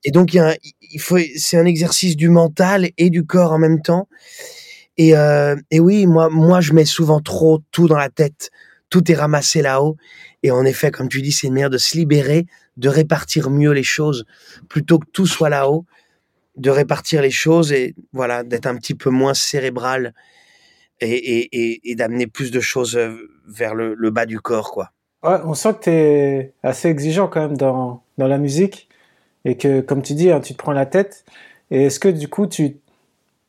Et 0.05 0.11
donc 0.13 0.33
il 0.35 1.01
faut 1.01 1.19
c'est 1.37 1.57
un 1.59 1.65
exercice 1.65 2.17
du 2.17 2.29
mental 2.29 2.91
et 2.99 3.11
du 3.11 3.27
corps 3.27 3.51
en 3.51 3.59
même 3.59 3.83
temps 3.83 4.09
et 4.99 5.17
heu 5.17 5.57
et 5.71 5.81
oui, 5.81 6.07
moi 6.07 6.29
moi, 6.29 6.61
je 6.61 6.73
mets 6.75 6.85
souvent 6.85 7.21
trop 7.21 7.61
tout 7.71 7.89
dans 7.89 7.97
la 7.97 8.11
tête. 8.11 8.51
Tout 8.91 9.11
est 9.11 9.15
ramassé 9.15 9.63
là-haut 9.63 9.97
et 10.43 10.51
en 10.51 10.65
effet, 10.65 10.91
comme 10.91 11.09
tu 11.09 11.23
dis, 11.23 11.33
c'est 11.33 11.47
une 11.47 11.55
manière 11.55 11.71
de 11.71 11.79
se 11.79 11.97
libérer, 11.97 12.47
de 12.77 12.89
répartir 12.89 13.51
mieux 13.51 13.73
les 13.73 13.83
choses 13.83 14.25
plutôt 14.69 14.99
que 14.99 15.07
tout 15.13 15.27
soit 15.27 15.49
là-haut, 15.49 15.85
de 16.57 16.71
répartir 16.71 17.23
les 17.23 17.31
choses 17.31 17.73
et 17.73 17.95
voilà, 18.13 18.45
d'être 18.45 18.67
un 18.67 18.77
petit 18.77 18.95
peu 18.95 19.11
moins 19.11 19.35
cérébral 19.35 20.15
et 21.01 21.95
d'amener 21.97 22.27
plus 22.27 22.51
de 22.51 22.61
choses, 22.61 22.97
heu, 22.97 23.31
vers 23.47 23.75
le 23.75 23.95
le 23.95 24.11
bas 24.11 24.27
du 24.27 24.41
corps, 24.41 24.73
quoi. 24.73 24.91
Ouais, 25.23 25.39
on 25.45 25.55
sent 25.55 25.75
que 25.75 25.85
tu 25.85 25.91
es 25.91 26.53
assez 26.63 26.89
exigeant 26.89 27.27
quand 27.27 27.41
même 27.41 27.57
dans, 27.57 28.03
dans 28.19 28.29
la 28.29 28.39
musique 28.39 28.89
et 29.45 29.57
que, 29.57 29.81
comme 29.81 30.03
tu 30.03 30.15
dis, 30.15 30.31
hein, 30.31 30.41
tu 30.41 30.53
te 30.53 30.59
prends 30.59 30.73
la 30.73 30.87
tête. 30.87 31.25
Et 31.71 31.85
est-ce 31.85 31.99
que 31.99 32.09
du 32.09 32.29
coup, 32.29 32.47
tu 32.47 32.77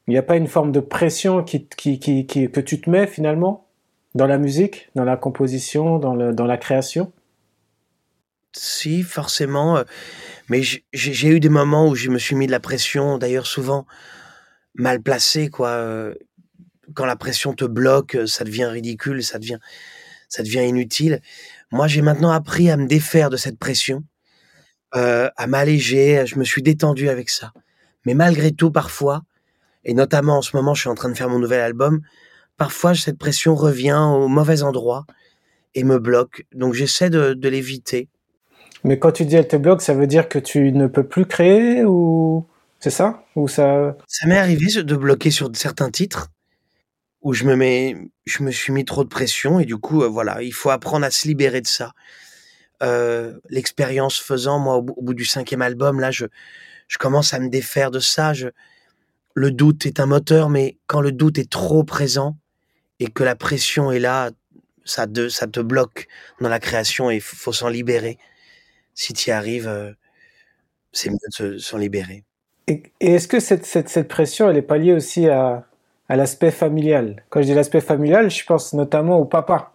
il 0.09 0.13
n'y 0.13 0.17
a 0.17 0.23
pas 0.23 0.37
une 0.37 0.47
forme 0.47 0.71
de 0.71 0.79
pression 0.79 1.43
que 1.43 2.59
tu 2.61 2.81
te 2.81 2.89
mets 2.89 3.05
finalement 3.05 3.67
dans 4.15 4.25
la 4.25 4.39
musique, 4.39 4.89
dans 4.95 5.03
la 5.03 5.17
composition, 5.17 5.99
dans, 5.99 6.15
la 6.15 6.57
création? 6.57 7.11
Si, 8.53 9.03
forcément, 9.03 9.77
heu, 9.77 9.85
mais 10.49 10.63
j'ai 10.63 11.27
eu 11.27 11.39
des 11.39 11.49
moments 11.49 11.87
où 11.87 11.93
je 11.93 12.09
me 12.09 12.17
suis 12.17 12.35
mis 12.35 12.47
de 12.47 12.51
la 12.51 12.59
pression, 12.59 13.19
d'ailleurs 13.19 13.45
souvent 13.45 13.85
mal 14.73 14.99
placée, 14.99 15.49
quoi, 15.49 15.77
heu, 15.77 16.17
quand 16.95 17.05
la 17.05 17.15
pression 17.15 17.53
te 17.53 17.65
bloque, 17.65 18.15
heu, 18.15 18.25
ça 18.25 18.43
devient 18.43 18.65
ridicule, 18.65 19.23
ça 19.23 19.37
devient 19.37 19.59
ça 20.27 20.41
devient 20.41 20.67
inutile. 20.67 21.21
Moi, 21.71 21.87
j'ai 21.87 22.01
maintenant 22.01 22.31
appris 22.31 22.71
à 22.71 22.77
me 22.77 22.87
défaire 22.87 23.29
de 23.29 23.37
cette 23.37 23.59
pression, 23.59 24.03
à 24.91 25.47
m'alléger, 25.47 26.25
je 26.25 26.37
me 26.39 26.43
suis 26.43 26.63
détendu 26.63 27.09
avec 27.09 27.29
ça. 27.29 27.53
Mais 28.05 28.15
malgré 28.15 28.51
tout, 28.51 28.71
parfois 28.71 29.23
et 29.89 29.93
notamment 29.95 30.37
en 30.37 30.41
ce 30.43 30.55
moment, 30.55 30.75
je 30.75 30.81
suis 30.81 30.89
en 30.89 30.93
train 30.93 31.09
de 31.09 31.17
faire 31.17 31.29
mon 31.29 31.39
nouvel 31.39 31.61
album, 31.61 32.01
parfois 32.57 32.93
cette 32.93 33.17
pression 33.17 33.55
revient 33.55 33.99
au 33.99 34.27
mauvais 34.27 34.61
endroit 34.61 35.05
et 35.73 35.83
me 35.83 35.97
bloque, 35.97 36.45
donc 36.53 36.75
j'essaie 36.75 37.09
de 37.09 37.33
de 37.33 37.49
l'éviter. 37.49 38.07
Mais 38.83 38.99
quand 38.99 39.11
tu 39.11 39.25
dis 39.25 39.35
elle 39.35 39.47
te 39.47 39.55
bloque, 39.55 39.81
ça 39.81 39.95
veut 39.95 40.05
dire 40.05 40.29
que 40.29 40.37
tu 40.37 40.71
ne 40.73 40.85
peux 40.85 41.07
plus 41.07 41.25
créer 41.25 41.83
ou 41.83 42.45
c'est 42.79 42.91
ça? 42.91 43.23
Ou 43.35 43.47
ça 43.47 43.97
Ça 44.07 44.27
m'est 44.27 44.37
arrivé 44.37 44.67
de 44.83 44.95
bloquer 44.95 45.31
sur 45.31 45.49
certains 45.55 45.89
titres, 45.89 46.27
où 47.23 47.33
je 47.33 47.45
me 47.45 47.55
mets 47.55 47.97
je 48.27 48.43
me 48.43 48.51
suis 48.51 48.71
mis 48.71 48.85
trop 48.85 49.03
de 49.03 49.09
pression 49.09 49.59
et 49.59 49.65
du 49.65 49.77
coup, 49.77 50.03
heu, 50.03 50.07
voilà, 50.07 50.43
il 50.43 50.53
faut 50.53 50.69
apprendre 50.69 51.03
à 51.03 51.09
se 51.09 51.27
libérer 51.27 51.61
de 51.61 51.67
ça. 51.67 51.93
Heu, 52.83 53.41
l'expérience 53.49 54.19
faisant, 54.19 54.59
moi, 54.59 54.75
au 54.77 54.83
bout 54.83 55.15
du 55.15 55.25
5e 55.25 55.61
album, 55.63 55.99
là, 55.99 56.11
je 56.11 56.27
je 56.87 56.97
commence 56.99 57.33
à 57.33 57.39
me 57.39 57.49
défaire 57.49 57.89
de 57.91 57.99
ça. 57.99 58.33
Je 58.33 58.49
le 59.39 59.51
doute 59.51 59.85
est 59.85 60.01
un 60.01 60.05
moteur, 60.05 60.49
mais 60.49 60.75
quand 60.85 60.99
le 60.99 61.13
doute 61.13 61.37
est 61.37 61.49
trop 61.49 61.85
présent 61.85 62.35
et 62.99 63.07
que 63.07 63.23
la 63.23 63.37
pression 63.37 63.89
est 63.89 63.99
là, 63.99 64.31
ça 64.83 65.07
te 65.07 65.29
ça 65.29 65.47
te 65.47 65.61
bloque 65.61 66.07
dans 66.41 66.49
la 66.49 66.59
création 66.59 67.09
et 67.09 67.15
il 67.15 67.21
faut 67.21 67.53
s'en 67.53 67.69
libérer. 67.69 68.17
Si 68.95 69.13
tu 69.13 69.29
y 69.29 69.31
arrives, 69.31 69.69
heu, 69.69 69.95
c'est 70.91 71.09
mieux 71.09 71.15
de 71.25 71.33
se 71.33 71.57
s'en 71.57 71.77
libérer. 71.77 72.25
Et, 72.67 72.83
et 72.99 73.13
est-ce 73.13 73.29
que 73.29 73.39
cette, 73.39 73.65
cette, 73.65 73.87
cette 73.87 74.09
pression, 74.09 74.49
elle 74.49 74.57
est 74.57 74.61
pas 74.61 74.77
liée 74.77 74.91
aussi 74.91 75.29
à, 75.29 75.65
à 76.09 76.17
l'aspect 76.17 76.51
familial? 76.51 77.23
Quand 77.29 77.41
je 77.41 77.45
dis 77.45 77.53
l'aspect 77.53 77.79
familial, 77.79 78.29
je 78.29 78.43
pense 78.43 78.73
notamment 78.73 79.19
au 79.19 79.25
papa, 79.25 79.71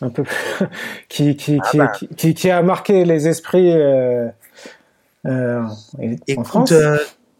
un 0.00 0.08
peu 0.08 0.24
qui, 1.10 1.36
qui, 1.36 1.58
Ah 1.62 1.68
qui, 1.70 1.76
bah. 1.76 1.92
qui, 2.16 2.32
qui, 2.32 2.50
a 2.50 2.62
marqué 2.62 3.04
les 3.04 3.28
esprits 3.28 3.74
euh, 3.74 4.26
euh, 5.26 5.60
en 5.60 5.76
Écoute, 6.26 6.46
France. 6.46 6.72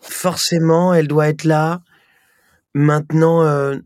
Forcément, 0.03 0.95
elle 0.95 1.09
doit 1.09 1.29
être 1.31 1.45
là. 1.45 1.83
Maintenant, 2.75 3.45
heu, 3.45 3.85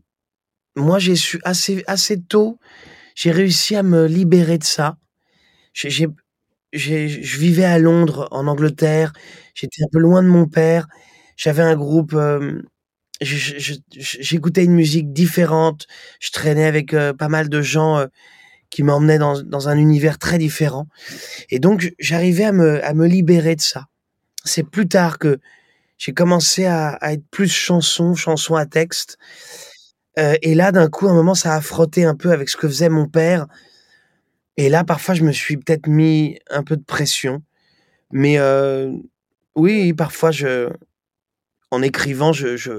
moi, 0.75 0.99
j'ai 0.99 1.15
su 1.17 1.39
assez 1.45 1.83
assez 1.87 2.21
tôt, 2.21 2.59
j'ai 3.15 3.31
réussi 3.31 3.75
à 3.75 3.83
me 3.83 4.07
libérer 4.07 4.57
de 4.59 4.63
ça. 4.65 4.97
Je 6.73 7.37
vivais 7.39 7.65
à 7.65 7.79
Londres, 7.79 8.27
en 8.31 8.47
Angleterre, 8.47 9.13
j'étais 9.55 9.83
un 9.83 9.87
peu 9.91 9.99
loin 9.99 10.23
de 10.23 10.27
mon 10.29 10.47
père. 10.47 10.87
J'avais 11.37 11.63
un 11.63 11.75
groupe, 11.75 12.15
je 13.21 13.75
j'écoutais 13.91 14.63
une 14.65 14.73
musique 14.73 15.11
différente. 15.13 15.87
Je 16.19 16.31
traînais 16.31 16.65
avec, 16.65 16.93
heu, 16.93 17.13
pas 17.13 17.29
mal 17.29 17.49
de 17.49 17.61
gens, 17.61 18.05
qui 18.71 18.83
m'emmenaient 18.83 19.19
dans 19.19 19.41
dans 19.43 19.69
un 19.69 19.77
univers 19.77 20.19
très 20.19 20.37
différent 20.39 20.87
et 21.51 21.59
donc 21.59 21.93
j'arrivais 21.99 22.45
à 22.45 22.51
me 22.53 22.83
à 22.85 22.93
me 22.93 23.07
libérer 23.07 23.55
de 23.55 23.61
ça. 23.61 23.87
C'est 24.45 24.63
plus 24.63 24.87
tard 24.87 25.19
que 25.19 25.39
j'ai 25.97 26.13
commencé 26.13 26.65
à 26.65 26.97
être 27.13 27.23
plus 27.31 27.49
chanson, 27.51 28.15
chanson 28.15 28.55
à 28.55 28.65
texte, 28.65 29.17
heu 30.19 30.35
et 30.41 30.55
là, 30.55 30.71
d'un 30.71 30.89
coup, 30.89 31.07
à 31.07 31.11
un 31.11 31.15
moment, 31.15 31.35
ça 31.35 31.55
a 31.55 31.61
frotté 31.61 32.05
un 32.05 32.15
peu 32.15 32.31
avec 32.31 32.49
ce 32.49 32.57
que 32.57 32.67
faisait 32.67 32.89
mon 32.89 33.07
père. 33.07 33.47
Et 34.57 34.69
là, 34.69 34.83
parfois, 34.83 35.13
je 35.15 35.23
me 35.23 35.31
suis 35.31 35.57
peut-être 35.57 35.87
mis 35.87 36.39
un 36.49 36.63
peu 36.63 36.75
de 36.77 36.83
pression, 36.83 37.43
mais 38.11 38.37
heu, 38.39 38.93
oui, 39.55 39.93
parfois, 39.93 40.31
je 40.31 40.69
en 41.71 41.81
écrivant, 41.83 42.33
je 42.33 42.57
je 42.57 42.73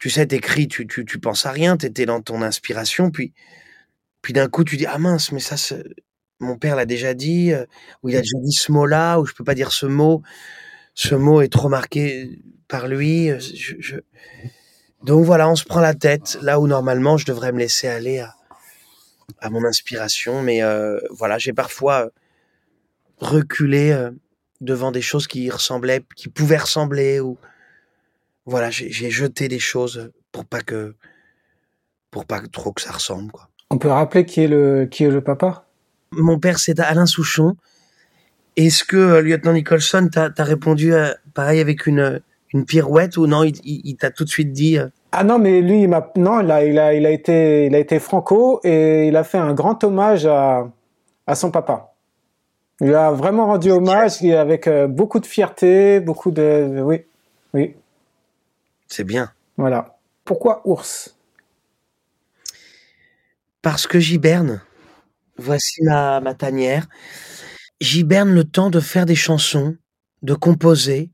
tu 0.00 0.10
sais, 0.10 0.26
tu 0.28 0.36
écris, 0.36 0.68
tu 0.68 0.86
tu 0.86 1.04
tu 1.06 1.20
penses 1.20 1.46
à 1.46 1.52
rien, 1.52 1.76
tu 1.78 1.86
étais 1.86 2.06
dans 2.06 2.22
ton 2.22 2.42
inspiration, 2.42 3.10
puis 3.12 3.34
puis 4.22 4.32
d'un 4.34 4.48
coup, 4.48 4.64
tu 4.64 4.76
dis: 4.78 4.86
«Ah 4.86 4.98
mince, 4.98 5.32
mais 5.32 5.40
ça, 5.40 5.56
mon 6.40 6.58
père 6.58 6.76
l'a 6.76 6.86
déjà 6.86 7.14
dit, 7.14 7.52
heu, 7.52 7.66
ou 8.02 8.10
il 8.10 8.16
a 8.16 8.20
déjà 8.22 8.38
dit 8.44 8.52
ce 8.52 8.72
mot-là, 8.72 9.20
ou 9.20 9.26
je 9.26 9.34
peux 9.34 9.44
pas 9.44 9.54
dire 9.56 9.72
ce 9.72 9.86
mot. 9.86 10.22
Ce 10.94 11.14
mot 11.14 11.40
est 11.40 11.52
trop 11.52 11.68
marqué 11.68 12.42
par 12.68 12.88
lui», 12.88 13.28
je 13.40 13.74
je 13.78 13.96
donc 15.02 15.24
voilà, 15.24 15.48
on 15.48 15.56
se 15.56 15.64
prend 15.64 15.80
la 15.80 15.94
tête, 15.94 16.38
là 16.42 16.60
où 16.60 16.66
normalement 16.66 17.16
je 17.16 17.24
devrais 17.24 17.52
me 17.52 17.58
laisser 17.58 17.88
aller 17.88 18.18
à 18.18 18.34
à 19.38 19.48
mon 19.48 19.64
inspiration, 19.64 20.42
mais 20.42 20.62
heu, 20.62 21.00
voilà, 21.10 21.38
j'ai 21.38 21.52
parfois, 21.54 22.06
heu, 22.06 22.10
reculé, 23.18 24.08
devant 24.60 24.90
des 24.92 25.00
choses 25.00 25.26
qui 25.26 25.48
ressemblaient 25.48 26.02
qui 26.16 26.28
pouvaient 26.28 26.58
ressembler 26.58 27.20
ou 27.20 27.38
voilà, 28.44 28.70
j'ai 28.70 29.10
jeté 29.10 29.48
des 29.48 29.58
choses, 29.58 30.10
pour 30.32 30.44
pas 30.44 30.60
que 30.60 30.94
pour 32.10 32.26
pas 32.26 32.40
trop 32.48 32.72
que 32.72 32.82
ça 32.82 32.92
ressemble, 32.92 33.30
quoi. 33.30 33.48
On 33.70 33.78
peut 33.78 33.88
rappeler 33.88 34.26
qui 34.26 34.42
est 34.42 34.48
le, 34.48 34.86
qui 34.86 35.04
est 35.04 35.10
le 35.10 35.22
papa? 35.22 35.68
Mon 36.10 36.40
père, 36.40 36.58
c'est 36.58 36.80
Alain 36.80 37.06
Souchon. 37.06 37.56
Est-ce 38.56 38.84
que, 38.84 38.96
heu, 38.96 39.20
lieutenant 39.22 39.52
Nicholson, 39.52 40.08
as 40.16 40.44
répondu, 40.44 40.92
heu, 40.92 41.14
pareil 41.34 41.60
avec 41.60 41.86
une, 41.86 42.00
heu, 42.00 42.22
une 42.52 42.64
pirouette 42.64 43.16
ou 43.16 43.26
non, 43.26 43.42
il 43.44 43.56
il 43.64 43.80
il 43.84 43.96
t'a 43.96 44.10
tout 44.10 44.24
de 44.24 44.28
suite 44.30 44.52
dit, 44.52 44.78
heu? 44.78 44.90
Ah 45.12 45.24
non, 45.24 45.38
mais 45.38 45.60
lui, 45.60 45.82
il 45.82 45.88
m'a 45.88 46.10
non, 46.16 46.40
il 46.40 46.50
a, 46.50 46.64
il 46.64 46.78
a, 46.78 46.94
il 46.94 47.04
a 47.06 47.10
été, 47.10 47.66
il 47.66 47.74
a 47.74 47.78
été 47.78 47.98
franco 47.98 48.60
et 48.64 49.08
il 49.08 49.16
a 49.16 49.24
fait 49.24 49.38
un 49.38 49.54
grand 49.54 49.82
hommage 49.82 50.24
à, 50.26 50.70
à 51.26 51.34
son 51.34 51.50
papa. 51.50 51.94
Il 52.80 52.94
a 52.94 53.10
vraiment 53.12 53.46
rendu 53.46 53.70
hommage 53.70 54.22
avec 54.24 54.66
euh, 54.66 54.86
beaucoup 54.88 55.20
de 55.20 55.26
fierté, 55.26 56.00
beaucoup 56.00 56.30
de, 56.30 56.80
oui, 56.82 57.02
oui, 57.54 57.76
C'est 58.88 59.04
bien. 59.04 59.32
voilà. 59.56 59.96
Pourquoi 60.24 60.62
ours? 60.64 61.16
Parce 63.62 63.86
que 63.86 63.98
j'hiberne. 63.98 64.62
Voici 65.36 65.82
ma 65.82 66.20
ma 66.20 66.34
tanière. 66.34 66.86
J'hiberne 67.80 68.32
le 68.32 68.44
temps 68.44 68.70
de 68.70 68.80
faire 68.80 69.06
des 69.06 69.14
chansons, 69.14 69.76
de 70.22 70.34
composer. 70.34 71.10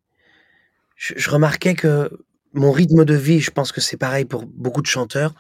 Je 0.96 1.30
remarquais 1.30 1.74
que 1.74 2.10
mon 2.54 2.72
rythme 2.72 3.04
de 3.04 3.14
vie, 3.14 3.40
je 3.40 3.50
pense 3.50 3.70
que 3.72 3.80
c'est 3.80 3.96
pareil 3.96 4.24
pour 4.24 4.46
beaucoup 4.46 4.82
de 4.82 4.86
chanteurs, 4.86 5.34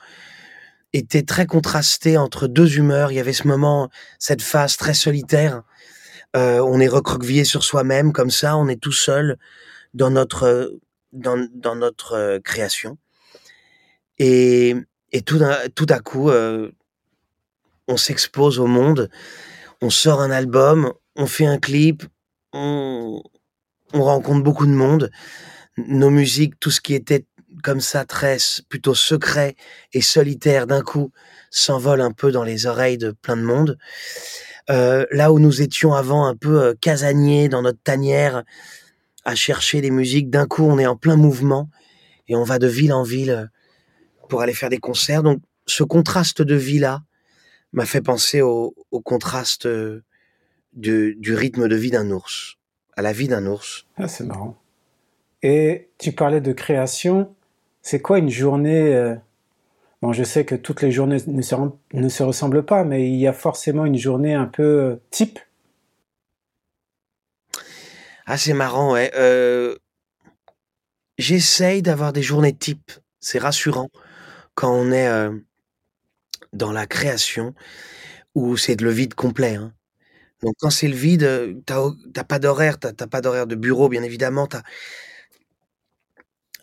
était 0.92 1.22
très 1.22 1.46
contrasté 1.46 2.16
entre 2.16 2.46
2 2.46 2.76
humeurs. 2.78 3.12
Il 3.12 3.16
y 3.16 3.20
avait 3.20 3.32
ce 3.32 3.48
moment, 3.48 3.90
cette 4.18 4.42
phase 4.42 4.76
très 4.76 4.94
solitaire, 4.94 5.62
heu, 6.36 6.62
on 6.62 6.80
est 6.80 6.88
recroquevillé 6.88 7.44
sur 7.44 7.64
soi-même 7.64 8.12
comme 8.12 8.30
ça, 8.30 8.56
on 8.56 8.68
est 8.68 8.80
tout 8.80 8.92
seul 8.92 9.38
dans 9.94 10.10
notre, 10.10 10.78
dans 11.12 11.48
dans 11.54 11.76
notre, 11.76 12.14
heu, 12.16 12.40
création 12.40 12.98
et 14.18 14.74
et 15.12 15.22
tout 15.22 15.38
à 15.40 16.00
coup, 16.00 16.30
on 17.88 17.96
s'expose 17.96 18.58
au 18.58 18.66
monde, 18.66 19.08
on 19.80 19.88
sort 19.88 20.20
un 20.20 20.30
album, 20.30 20.92
on 21.16 21.26
fait 21.26 21.46
un 21.46 21.58
clip, 21.58 22.04
on 22.52 23.22
on 23.94 24.02
rencontre 24.02 24.42
beaucoup 24.42 24.66
de 24.66 24.72
monde. 24.72 25.10
Nos 25.78 26.10
musiques, 26.10 26.58
tout 26.60 26.70
ce 26.70 26.80
qui 26.80 26.94
était 26.94 27.26
comme 27.62 27.80
ça 27.80 28.04
très 28.04 28.38
plutôt 28.68 28.94
secret 28.94 29.56
et 29.92 30.02
solitaire, 30.02 30.66
d'un 30.66 30.82
coup, 30.82 31.12
s'envole 31.50 32.00
un 32.00 32.12
peu 32.12 32.32
dans 32.32 32.44
les 32.44 32.66
oreilles 32.66 32.98
de 32.98 33.12
plein 33.12 33.36
de 33.36 33.42
monde. 33.42 33.78
Heu, 34.70 35.06
là 35.12 35.32
où 35.32 35.38
nous 35.38 35.62
étions 35.62 35.94
avant 35.94 36.26
un 36.26 36.36
peu, 36.36 36.70
heu, 36.70 36.74
casaniers 36.80 37.48
dans 37.48 37.62
notre 37.62 37.82
tanière 37.82 38.44
à 39.24 39.34
chercher 39.34 39.80
des 39.80 39.90
musiques, 39.90 40.30
d'un 40.30 40.46
coup, 40.46 40.64
on 40.64 40.78
est 40.78 40.86
en 40.86 40.96
plein 40.96 41.16
mouvement 41.16 41.70
et 42.28 42.36
on 42.36 42.44
va 42.44 42.58
de 42.58 42.66
ville 42.66 42.92
en 42.92 43.02
ville, 43.04 43.30
heu, 43.30 43.48
pour 44.28 44.42
aller 44.42 44.54
faire 44.54 44.70
des 44.70 44.78
concerts. 44.78 45.22
Donc 45.22 45.40
ce 45.66 45.84
contraste 45.84 46.42
de 46.42 46.56
vie-là 46.56 47.02
m'a 47.72 47.86
fait 47.86 48.02
penser 48.02 48.42
au 48.42 48.74
au 48.90 49.00
contraste, 49.00 49.68
du 50.76 51.34
rythme 51.34 51.68
de 51.68 51.76
vie 51.76 51.90
d'un 51.90 52.10
ours, 52.10 52.56
à 52.96 53.02
la 53.02 53.12
vie 53.12 53.28
d'un 53.28 53.46
ours. 53.46 53.86
Ah, 53.96 54.08
c'est 54.08 54.24
marrant 54.24 54.56
et 55.42 55.90
tu 55.98 56.12
parlais 56.12 56.40
de 56.40 56.52
création. 56.52 57.34
C'est 57.82 58.00
quoi 58.00 58.18
une 58.18 58.30
journée, 58.30 58.94
heu 58.94 59.18
bon, 60.02 60.12
je 60.12 60.24
sais 60.24 60.44
que 60.44 60.54
toutes 60.54 60.82
les 60.82 60.90
journées 60.90 61.18
ne 61.26 61.42
se 61.42 61.54
ne 61.92 62.08
se 62.08 62.22
ressemblent 62.22 62.64
pas, 62.64 62.84
mais 62.84 63.08
il 63.08 63.16
y 63.16 63.26
a 63.26 63.32
forcément 63.32 63.84
une 63.84 63.96
journée 63.96 64.34
un 64.34 64.46
peu, 64.46 64.62
heu, 64.62 65.00
type? 65.10 65.38
Ah, 68.26 68.36
c'est 68.36 68.54
marrant, 68.54 68.92
ouais, 68.92 69.12
heu 69.16 69.78
j'essaye 71.18 71.80
d'avoir 71.80 72.12
des 72.12 72.22
journées 72.22 72.54
types. 72.54 72.92
C'est 73.20 73.38
rassurant 73.38 73.88
quand 74.54 74.72
on 74.72 74.90
est, 74.90 75.30
dans 76.52 76.72
la 76.72 76.86
création 76.86 77.54
où 78.34 78.56
c'est 78.56 78.80
le 78.80 78.90
vide 78.90 79.14
complet, 79.14 79.54
hein. 79.54 79.72
Donc 80.42 80.54
quand 80.60 80.70
c'est 80.70 80.88
le 80.88 80.96
vide, 80.96 81.22
heu, 81.22 81.62
tu 81.66 81.72
as 81.72 81.82
au 81.82 81.92
tu 81.94 82.20
as 82.20 82.24
pas 82.24 82.38
d'horaire, 82.38 82.78
tu 82.78 82.86
as 82.86 82.92
tu 82.92 83.02
as 83.04 83.06
pas 83.06 83.20
d'horaire 83.20 83.46
de 83.46 83.54
bureau, 83.54 83.88
bien 83.88 84.02
évidemment, 84.02 84.46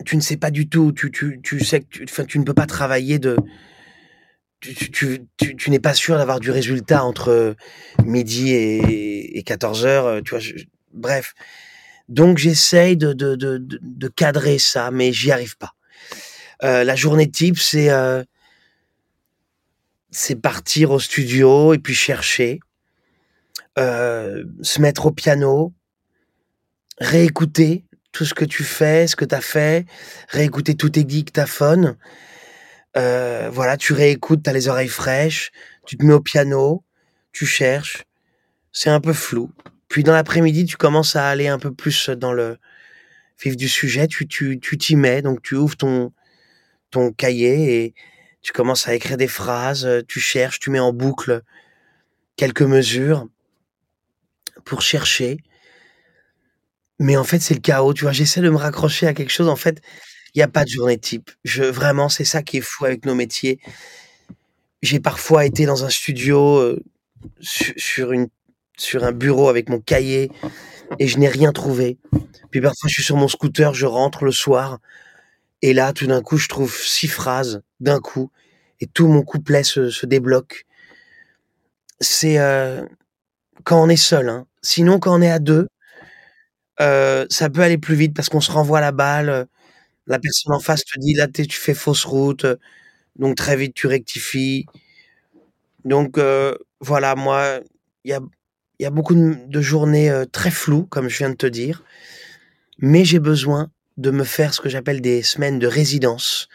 tu 0.05 0.15
ne 0.15 0.21
sais 0.21 0.37
pas 0.37 0.51
du 0.51 0.67
tout, 0.69 0.91
tu 0.91 1.11
tu 1.11 1.39
tu 1.41 1.63
sais 1.63 1.81
que 1.81 2.21
tu 2.23 2.39
ne 2.39 2.43
peux 2.43 2.53
pas 2.53 2.65
travailler 2.65 3.19
de 3.19 3.37
tu 4.61 5.19
tu 5.57 5.69
n'es 5.69 5.79
pas 5.79 5.93
sûr 5.93 6.17
d'avoir 6.17 6.39
du 6.39 6.51
résultat 6.51 7.03
entre, 7.03 7.29
heu, 7.31 7.55
midi 8.05 8.51
et 8.51 9.37
et 9.37 9.43
14:00, 9.43 10.05
heu, 10.07 10.21
tu 10.21 10.31
vois? 10.35 10.43
Bref, 10.93 11.33
donc 12.09 12.37
j'essaye 12.37 12.97
de 12.97 13.13
de 13.13 13.35
de 13.35 13.57
de 13.59 14.07
cadrer 14.09 14.59
ça, 14.59 14.91
mais 14.91 15.11
j'y 15.13 15.31
arrive 15.31 15.57
pas. 15.57 15.73
La 16.61 16.95
journée 16.95 17.29
type, 17.29 17.57
c'est 17.59 17.89
partir 20.35 20.91
au 20.91 20.99
studio 20.99 21.73
et 21.73 21.79
puis 21.79 21.93
chercher, 21.93 22.59
heu, 23.79 24.45
se 24.61 24.81
mettre 24.81 25.05
au 25.07 25.11
piano 25.11 25.73
réécouter 26.99 27.85
tout 28.11 28.25
ce 28.25 28.33
que 28.33 28.45
tu 28.45 28.63
fais, 28.63 29.07
ce 29.07 29.15
que 29.15 29.25
tu 29.25 29.35
as 29.35 29.41
fait, 29.41 29.85
réécouter 30.29 30.75
tous 30.75 30.91
tes 30.91 31.03
dictaphones. 31.03 31.97
Heu, 32.97 33.49
voilà, 33.51 33.77
tu 33.77 33.93
réécoutes, 33.93 34.43
tu 34.43 34.49
as 34.49 34.53
les 34.53 34.67
oreilles 34.67 34.87
fraîches, 34.87 35.51
tu 35.85 35.97
te 35.97 36.05
mets 36.05 36.13
au 36.13 36.19
piano, 36.21 36.83
tu 37.31 37.45
cherches, 37.45 38.03
c'est 38.71 38.89
un 38.89 39.01
peu 39.01 39.13
flou. 39.13 39.51
Puis 39.89 40.03
dans 40.03 40.13
l'après-midi, 40.13 40.65
tu 40.65 40.77
commences 40.77 41.15
à 41.15 41.27
aller 41.29 41.47
un 41.47 41.59
peu 41.59 41.73
plus 41.73 42.09
dans 42.09 42.33
le 42.33 42.57
vif 43.43 43.57
du 43.57 43.69
sujet, 43.69 44.07
tu 44.07 44.27
tu 44.27 44.59
tu 44.59 44.77
t'y 44.77 44.95
mets, 44.95 45.21
donc 45.21 45.41
tu 45.41 45.55
ouvres 45.55 45.77
ton 45.77 46.13
ton 46.91 47.11
cahier 47.13 47.85
et 47.85 47.95
tu 48.41 48.53
commences 48.53 48.87
à 48.87 48.95
écrire 48.95 49.17
des 49.17 49.27
phrases, 49.27 49.85
heu, 49.85 50.03
tu 50.07 50.19
cherches, 50.19 50.59
tu 50.59 50.71
mets 50.71 50.79
en 50.79 50.93
boucle 50.93 51.41
quelques 52.37 52.63
mesures 52.63 53.27
pour 54.65 54.81
chercher 54.81 55.37
mais 56.99 57.17
en 57.17 57.23
fait, 57.23 57.39
c'est 57.39 57.53
le 57.53 57.59
chaos, 57.59 57.93
tu 57.93 58.03
vois? 58.03 58.11
J'essaie 58.11 58.41
de 58.41 58.49
me 58.49 58.57
raccrocher 58.57 59.07
à 59.07 59.13
quelque 59.13 59.31
chose, 59.31 59.49
en 59.49 59.55
fait, 59.55 59.81
il 60.35 60.39
y 60.39 60.41
a 60.41 60.47
pas 60.47 60.63
de 60.63 60.69
journée 60.69 60.97
type. 60.97 61.31
Je 61.43 61.63
vraiment, 61.63 62.09
c'est 62.09 62.25
ça 62.25 62.41
qui 62.43 62.57
est 62.57 62.61
fou 62.61 62.85
avec 62.85 63.05
nos 63.05 63.15
métiers. 63.15 63.59
J'ai 64.81 64.99
parfois 64.99 65.45
été 65.45 65.65
dans 65.65 65.85
un 65.85 65.89
studio, 65.89 66.77
su 67.41 67.73
sur 67.77 68.11
une 68.11 68.27
sur 68.77 69.03
un 69.03 69.11
bureau 69.11 69.49
avec 69.49 69.69
mon 69.69 69.79
cahier 69.79 70.31
et 70.99 71.07
je 71.07 71.17
n'ai 71.19 71.29
rien 71.29 71.51
trouvé. 71.53 71.99
Puis 72.51 72.61
parfois, 72.61 72.89
je 72.89 72.93
suis 72.95 73.03
sur 73.03 73.17
mon 73.17 73.27
scooter, 73.29 73.73
je 73.73 73.85
rentre 73.85 74.25
le 74.25 74.31
soir 74.31 74.79
et 75.61 75.73
là, 75.73 75.93
tout 75.93 76.07
d'un 76.07 76.21
coup, 76.21 76.37
je 76.37 76.47
trouve 76.49 76.75
6 76.75 77.07
phrases 77.07 77.63
d'un 77.81 77.99
coup 77.99 78.31
et 78.81 78.87
tout 78.87 79.07
mon 79.07 79.23
couplet 79.23 79.63
se 79.63 80.05
débloque. 80.05 80.65
C'est, 81.99 82.37
heu, 82.39 82.87
quand 83.63 83.81
on 83.83 83.89
est 83.89 83.95
seul, 83.97 84.29
hein. 84.29 84.45
Sinon, 84.61 84.99
quand 84.99 85.17
on 85.17 85.21
est 85.21 85.31
à 85.31 85.39
2 85.39 85.67
heu, 86.79 87.27
ça 87.29 87.49
peut 87.49 87.61
aller 87.61 87.77
plus 87.77 87.95
vite 87.95 88.15
parce 88.15 88.29
qu'on 88.29 88.41
se 88.41 88.51
renvoie 88.51 88.81
la 88.81 88.91
balle, 88.91 89.29
heu, 89.29 89.45
la 90.07 90.19
personne 90.19 90.53
en 90.53 90.59
face 90.61 90.85
te 90.85 90.99
dit: 90.99 91.13
«Là, 91.15 91.27
tu 91.27 91.45
fais 91.51 91.73
fausse 91.75 92.05
route», 92.05 92.45
heu, 92.45 92.59
donc 93.17 93.37
très 93.37 93.57
vite 93.57 93.75
tu 93.75 93.87
rectifies. 93.87 94.65
Donc 95.85 96.17
voilà, 96.79 97.15
moi, 97.15 97.59
il 98.05 98.11
y 98.79 98.85
a 98.85 98.89
beaucoup 98.91 99.15
de 99.15 99.61
journées, 99.61 100.11
très 100.31 100.51
floues, 100.51 100.85
comme 100.85 101.09
je 101.09 101.17
viens 101.19 101.29
de 101.29 101.35
te 101.35 101.47
dire, 101.47 101.83
mais 102.79 103.05
j'ai 103.05 103.19
besoin 103.19 103.71
de 103.97 104.11
me 104.11 104.23
faire 104.25 104.53
ce 104.53 104.61
que 104.61 104.69
j'appelle 104.69 105.01
des 105.01 105.23
semaines 105.23 105.59
de 105.59 105.67
résidence. 105.67 106.49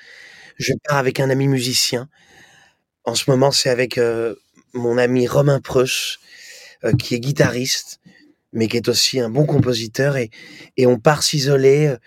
Je 0.59 0.73
pars 0.89 0.99
avec 0.99 1.21
un 1.21 1.31
ami 1.31 1.49
musicien. 1.49 2.09
En 3.05 3.15
ce 3.17 3.31
moment, 3.31 3.53
c'est 3.53 3.71
avec, 3.71 4.01
mon 4.75 4.99
ami 4.99 5.27
Romain 5.29 5.61
Preuss, 5.61 6.19
qui 6.99 7.15
est 7.15 7.21
guitariste, 7.21 8.01
mais 8.53 8.69
qui 8.69 8.77
est 8.77 8.89
aussi 8.89 9.21
un 9.21 9.31
bon 9.31 9.47
compositeur 9.47 10.17
et 10.17 10.31
et 10.77 10.87
on 10.87 10.99
part 10.99 11.23
s'isoler, 11.23 11.89
heu, 11.89 11.99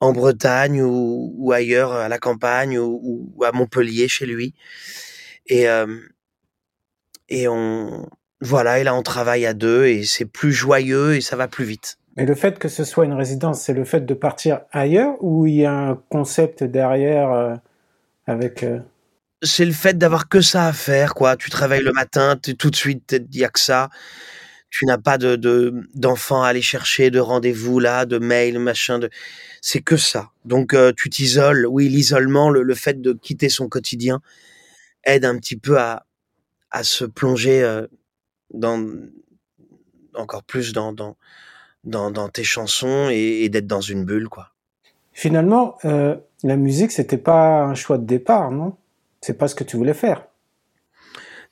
en 0.00 0.12
Bretagne 0.12 0.82
ou 0.82 1.32
ou 1.36 1.52
ailleurs, 1.52 1.92
à 1.92 2.08
la 2.08 2.18
campagne 2.18 2.78
ou 2.78 3.32
à 3.44 3.52
Montpellier 3.52 4.08
chez 4.08 4.26
lui 4.26 4.54
et 5.48 5.62
hem 5.62 6.00
et 7.28 7.48
on 7.48 8.08
voilà 8.40 8.78
et 8.78 8.84
là, 8.84 8.94
on 8.94 9.02
travaille 9.02 9.46
à 9.46 9.54
2 9.54 9.86
et 9.86 10.04
c'est 10.04 10.24
plus 10.24 10.52
joyeux 10.52 11.16
et 11.16 11.20
ça 11.20 11.34
va 11.36 11.48
plus 11.48 11.64
vite. 11.64 11.98
Mais 12.16 12.24
le 12.24 12.34
fait 12.34 12.58
que 12.58 12.68
ce 12.68 12.84
soit 12.84 13.04
une 13.04 13.12
résidence, 13.12 13.62
c'est 13.62 13.72
le 13.72 13.84
fait 13.84 14.00
de 14.00 14.14
partir 14.14 14.60
ailleurs 14.72 15.16
ou 15.20 15.46
il 15.46 15.54
y 15.56 15.64
a 15.64 15.72
un 15.72 15.96
concept 16.08 16.64
derrière, 16.64 17.60
avec, 18.26 18.64
C'est 19.42 19.64
le 19.64 19.72
fait 19.72 19.96
d'avoir 19.96 20.28
que 20.28 20.40
ça 20.40 20.66
à 20.66 20.72
faire, 20.72 21.14
quoi. 21.14 21.36
Tu 21.36 21.48
te 21.50 21.56
réveilles 21.56 21.82
le 21.84 21.92
matin, 21.92 22.36
es 22.48 22.54
tout 22.54 22.70
de 22.70 22.76
suite, 22.76 23.14
il 23.32 23.38
y 23.38 23.44
a 23.44 23.48
que 23.48 23.60
ça. 23.60 23.88
Tu 24.70 24.84
n'as 24.84 24.98
pas 24.98 25.16
de 25.16 25.36
de 25.36 25.88
d'enfants 25.94 26.42
à 26.42 26.48
aller 26.48 26.62
chercher, 26.62 27.10
de 27.10 27.20
rendez-vous 27.20 27.78
là, 27.80 28.04
de 28.04 28.18
mails, 28.18 28.58
machin, 28.58 28.98
de 28.98 29.10
c'est 29.62 29.80
que 29.80 29.96
ça. 29.96 30.30
Donc 30.44 30.74
heu, 30.74 30.92
tu 30.96 31.08
t'isoles. 31.08 31.66
Oui, 31.66 31.88
l'isolement, 31.88 32.50
le 32.50 32.74
fait 32.74 33.00
de 33.00 33.12
quitter 33.12 33.48
son 33.48 33.68
quotidien 33.68 34.20
aide 35.04 35.24
un 35.24 35.38
petit 35.38 35.56
peu 35.56 35.78
à 35.78 36.04
à 36.70 36.84
se 36.84 37.04
plonger, 37.04 37.62
heu, 37.62 37.88
dans 38.54 38.84
encore 40.14 40.42
plus 40.44 40.72
dans 40.72 40.92
dans 40.92 41.16
dans 41.84 42.28
tes 42.28 42.44
chansons 42.44 43.08
et 43.10 43.48
d'être 43.50 43.68
dans 43.68 43.80
une 43.80 44.04
bulle, 44.04 44.28
quoi. 44.28 44.50
Finalement, 45.12 45.78
heu, 45.84 46.20
la 46.44 46.56
musique, 46.56 46.92
c'était 46.92 47.18
pas 47.18 47.62
un 47.64 47.74
choix 47.74 47.98
de 47.98 48.04
départ, 48.06 48.50
non? 48.50 48.76
C'est 49.22 49.34
pas 49.36 49.48
ce 49.48 49.54
que 49.54 49.64
tu 49.64 49.76
voulais 49.76 49.94
faire? 49.94 50.28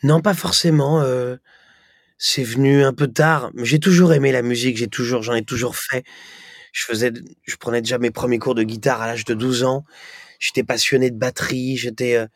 Non, 0.03 0.21
pas 0.21 0.35
forcément, 0.35 1.03
heu, 1.03 1.39
c'est 2.19 2.45
venu 2.45 2.85
un 2.85 2.93
peu 2.93 3.09
tard, 3.09 3.51
j'ai 3.57 3.81
toujours 3.81 4.13
aimé 4.15 4.33
la 4.33 4.43
musique, 4.43 4.77
j'ai 4.79 4.89
toujours 4.89 5.23
j'en 5.23 5.35
ai 5.35 5.45
toujours 5.45 5.77
fait. 5.77 6.05
Je 6.73 6.85
faisais 6.85 7.13
je 7.47 7.57
prenais 7.57 7.83
déjà 7.83 7.99
mes 7.99 8.11
1ers 8.13 8.39
cours 8.39 8.55
de 8.57 8.63
guitare 8.65 9.03
à 9.03 9.09
l'âge 9.09 9.25
de 9.27 9.35
12 9.35 9.65
ans. 9.65 9.85
J'étais 10.41 10.65
passionné 10.65 11.11
de 11.11 11.17
batterie, 11.19 11.77
j'étais, 11.79 12.17
heu, 12.19 12.29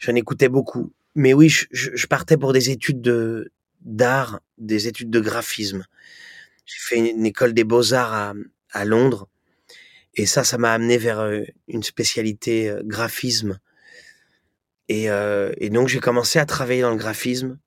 j'en 0.00 0.14
écoutais 0.16 0.48
beaucoup. 0.50 0.92
Mais 1.16 1.34
oui, 1.34 1.48
je 1.50 2.06
partais 2.08 2.36
pour 2.38 2.52
des 2.54 2.70
études 2.70 3.02
de 3.02 3.52
d'art, 3.82 4.40
des 4.58 4.88
études 4.88 5.10
de 5.10 5.20
graphisme. 5.20 5.84
J'ai 6.66 6.78
fait 6.80 7.10
une 7.12 7.26
école 7.26 7.54
des 7.54 7.64
beaux-arts 7.64 8.14
à, 8.14 8.34
mmh, 8.34 8.44
à 8.72 8.84
Londres 8.86 9.28
et 10.16 10.26
ça, 10.26 10.44
ça 10.44 10.58
m'a 10.58 10.72
amené 10.74 10.98
vers, 10.98 11.20
heu, 11.22 11.46
une 11.68 11.82
spécialité, 11.84 12.74
graphisme 12.84 13.58
et 14.88 15.10
heu 15.10 15.52
et 15.58 15.70
donc 15.70 15.88
j'ai 15.88 16.00
commencé 16.00 16.38
à 16.38 16.46
travailler 16.46 16.82
dans 16.82 16.90
le 16.90 16.96
graphisme, 16.96 17.58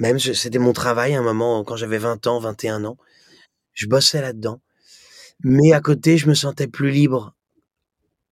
Même 0.00 0.18
c'était 0.18 0.58
mon 0.58 0.72
travail 0.72 1.14
à 1.14 1.18
un 1.18 1.22
moment 1.22 1.64
quand 1.64 1.76
j'avais 1.76 1.98
20 1.98 2.26
ans, 2.26 2.40
21 2.40 2.84
ans. 2.84 2.98
Je 3.74 3.86
bossais 3.86 4.20
là-dedans. 4.20 4.60
Mais 5.44 5.72
à 5.72 5.80
côté, 5.80 6.18
je 6.18 6.28
me 6.28 6.34
sentais 6.34 6.66
plus 6.66 6.90
libre 6.90 7.34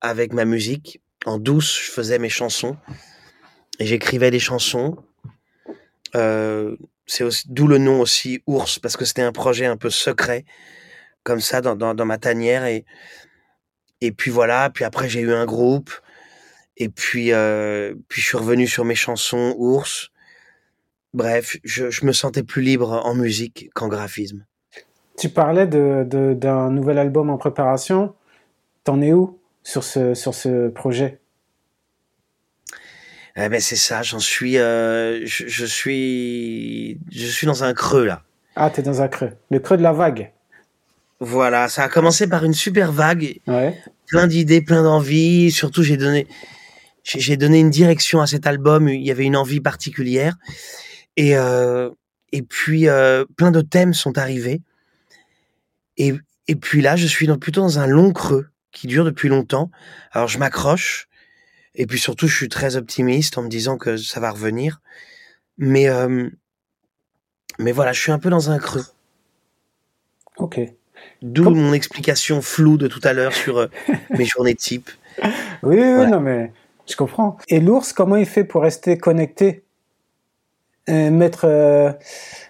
avec 0.00 0.32
ma 0.32 0.44
musique. 0.44 1.00
En 1.24 1.38
douce, 1.38 1.80
je 1.86 1.90
faisais 1.90 2.18
mes 2.18 2.28
chansons 2.28 2.76
et 3.78 3.86
j'écrivais 3.86 4.30
des 4.30 4.40
chansons. 4.40 4.96
Heu, 6.14 6.78
c'est 7.06 7.24
d'où 7.46 7.66
le 7.68 7.78
nom 7.78 8.00
aussi 8.00 8.42
Ours 8.46 8.78
parce 8.78 8.96
que 8.96 9.04
c'était 9.04 9.22
un 9.22 9.32
projet 9.32 9.66
un 9.66 9.76
peu 9.76 9.90
secret 9.90 10.44
comme 11.22 11.40
ça 11.40 11.60
dans 11.60 12.06
ma 12.06 12.18
tanière 12.18 12.64
et 14.00 14.12
puis 14.12 14.30
voilà, 14.30 14.70
puis 14.70 14.84
après 14.84 15.08
j'ai 15.08 15.20
eu 15.20 15.32
un 15.32 15.46
groupe 15.46 15.90
et 16.76 16.88
puis, 16.88 17.32
heu, 17.32 17.98
puis 18.08 18.20
je 18.20 18.26
suis 18.26 18.36
revenu 18.36 18.66
sur 18.66 18.84
mes 18.84 18.94
chansons 18.94 19.54
Ours. 19.58 20.10
Bref, 21.14 21.56
je 21.64 21.90
je 21.90 22.04
me 22.04 22.12
sentais 22.12 22.42
plus 22.42 22.62
libre 22.62 22.90
en 23.04 23.14
musique 23.14 23.70
qu'en 23.74 23.88
graphisme. 23.88 24.44
Tu 25.18 25.30
parlais 25.30 25.66
de 25.66 26.04
de 26.08 26.34
d'un 26.34 26.70
nouvel 26.70 26.98
album 26.98 27.30
en 27.30 27.38
préparation. 27.38 28.14
Tu 28.84 28.90
en 28.90 29.00
es 29.00 29.12
où 29.12 29.38
sur 29.62 29.82
ce 29.82 30.12
sur 30.14 30.34
ce 30.34 30.68
projet? 30.68 31.20
Eh 33.38 33.48
beh, 33.50 33.60
c'est 33.60 33.76
ça, 33.76 34.02
j'en 34.02 34.18
suis, 34.18 34.56
heu, 34.56 35.20
je 35.26 35.46
je 35.46 35.66
suis 35.66 36.98
je 37.10 37.26
suis 37.26 37.46
dans 37.46 37.64
un 37.64 37.74
creux 37.74 38.06
là. 38.06 38.22
Ah, 38.54 38.70
tu 38.70 38.80
es 38.80 38.82
dans 38.82 39.02
un 39.02 39.08
creux, 39.08 39.32
le 39.50 39.58
creux 39.58 39.76
de 39.76 39.82
la 39.82 39.92
vague? 39.92 40.32
Voilà, 41.20 41.68
ça 41.68 41.84
a 41.84 41.88
commencé 41.88 42.26
par 42.28 42.44
une 42.44 42.54
super 42.54 42.92
vague, 42.92 43.40
Ouais. 43.46 43.74
plein 44.06 44.26
d'idées, 44.26 44.62
plein 44.62 44.82
d'envies, 44.82 45.50
surtout 45.50 45.82
j'ai 45.82 45.96
donné 45.98 46.26
j'ai 47.06 47.36
donné 47.36 47.60
une 47.60 47.70
direction 47.70 48.20
à 48.20 48.26
cet 48.26 48.46
album, 48.46 48.88
il 48.88 49.02
y 49.02 49.10
avait 49.10 49.24
une 49.24 49.36
envie 49.36 49.60
particulière 49.60 50.36
et 51.16 51.36
heu 51.36 51.92
et 52.32 52.42
puis, 52.42 52.88
heu, 52.88 53.26
plein 53.36 53.50
de 53.50 53.60
thèmes 53.60 53.94
sont 53.94 54.18
arrivés 54.18 54.60
et 55.96 56.14
et 56.48 56.54
puis 56.54 56.80
là, 56.80 56.94
je 56.94 57.06
suis 57.06 57.26
dans 57.26 57.38
plutôt 57.38 57.60
dans 57.62 57.78
un 57.80 57.86
long 57.86 58.12
creux 58.12 58.48
qui 58.70 58.86
dure 58.86 59.04
depuis 59.04 59.28
longtemps. 59.28 59.70
Alors 60.12 60.28
je 60.28 60.38
m'accroche 60.38 61.08
et 61.74 61.86
puis 61.86 61.98
surtout, 61.98 62.28
je 62.28 62.36
suis 62.36 62.48
très 62.48 62.76
optimiste 62.76 63.36
en 63.38 63.42
me 63.42 63.48
disant 63.48 63.78
que 63.78 63.96
ça 63.96 64.20
va 64.20 64.30
revenir. 64.30 64.80
Mais, 65.58 65.84
hem 65.84 66.30
mais 67.58 67.72
voilà, 67.72 67.92
je 67.92 68.00
suis 68.00 68.12
un 68.12 68.18
peu 68.18 68.30
dans 68.30 68.50
un 68.50 68.58
creux. 68.58 68.84
OK. 70.36 70.60
D'où 71.22 71.50
mon 71.50 71.72
explication 71.72 72.42
floue 72.42 72.76
de 72.76 72.86
tout 72.86 73.00
à 73.02 73.12
l'heure 73.12 73.32
sur, 73.32 73.68
mes 74.10 74.24
journées 74.24 74.54
type. 74.54 74.90
Oui, 75.62 75.78
oui, 75.78 76.06
non 76.10 76.20
mais 76.20 76.52
je 76.88 76.96
comprends 76.96 77.36
et 77.48 77.60
l'ours, 77.60 77.92
comment 77.92 78.16
il 78.16 78.26
fait 78.26 78.44
pour 78.44 78.62
rester 78.62 78.98
connecté? 78.98 79.62
Mettre, 80.88 81.46
heu, 81.48 81.94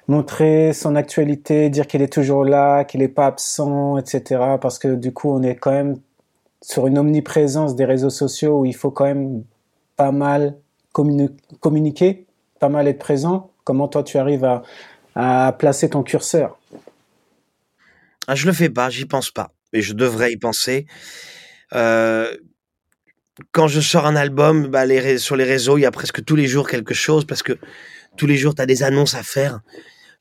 montrer 0.09 0.75
son 0.75 0.95
actualité, 0.95 1.71
dire 1.71 1.87
qu'il 1.87 2.03
est 2.03 2.13
toujours 2.13 2.45
là, 2.45 2.85
qu'il 2.85 3.01
est 3.01 3.09
pas 3.09 3.25
absent 3.25 3.97
et 3.97 4.05
cetera? 4.05 4.61
Parce 4.61 4.79
que 4.79 4.95
du 4.95 5.11
coup, 5.11 5.31
on 5.31 5.43
est 5.43 5.55
quand 5.55 5.71
même 5.71 5.97
sur 6.61 6.87
une 6.87 6.99
omniprésence 6.99 7.77
des 7.77 7.87
réseaux 7.87 8.11
sociaux 8.11 8.61
où 8.61 8.65
il 8.67 8.77
faut 8.77 8.91
quand 8.91 9.07
même 9.07 9.43
pas 9.97 10.13
mal 10.13 10.59
communi 10.93 11.31
communiquer, 11.61 12.27
pas 12.61 12.69
mal 12.69 12.89
être 12.89 12.99
présent. 12.99 13.53
Comment 13.65 13.89
toi 13.89 14.03
tu 14.03 14.19
arrives 14.19 14.47
à 15.15 15.57
placer 15.59 15.89
ton 15.89 16.03
curseur? 16.03 16.59
Ah, 18.27 18.35
je 18.35 18.47
le 18.47 18.53
fais 18.53 18.69
pas, 18.69 18.91
j'y 18.91 19.07
pense 19.07 19.31
pas 19.31 19.53
et 19.73 19.81
je 19.81 19.95
devrais 19.95 20.33
y 20.33 20.37
penser. 20.37 20.87
Heu, 21.75 22.39
quand 23.53 23.69
je 23.69 23.81
sors 23.81 24.07
un 24.07 24.17
album, 24.17 24.69
bah, 24.69 24.85
sur 25.19 25.37
les 25.37 25.45
réseaux, 25.45 25.79
il 25.79 25.83
y 25.83 25.87
a 25.87 25.91
presque 25.91 26.25
tous 26.25 26.37
les 26.37 26.47
jours 26.47 26.69
quelque 26.69 26.95
chose 26.95 27.25
parce 27.27 27.43
que 27.43 27.59
tous 28.17 28.27
les 28.27 28.37
jours, 28.37 28.55
tu 28.55 28.63
as 28.63 28.67
des 28.67 28.83
annonces 28.83 29.15
à 29.15 29.23
faire. 29.23 29.61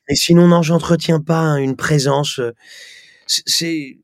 Mais 0.08 0.16
sinon, 0.16 0.48
non, 0.48 0.62
j'entretiens 0.62 1.20
pas 1.20 1.40
hein, 1.40 1.58
une 1.58 1.76
présence, 1.76 2.38
heu, 2.40 2.54
c'est 3.26 3.98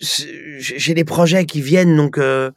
j'ai 0.00 0.94
des 0.94 1.04
projets 1.04 1.46
qui 1.46 1.60
viennent 1.62 1.96
donc 1.96 2.18
heu 2.18 2.52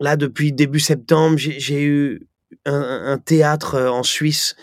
là, 0.00 0.16
depuis 0.16 0.52
début 0.52 0.80
septembre, 0.80 1.36
j'ai 1.38 1.82
eu 1.84 2.26
un 2.66 3.12
un 3.12 3.18
théâtre, 3.18 3.76
heu, 3.76 3.90
en 3.90 4.02
Suisse 4.02 4.56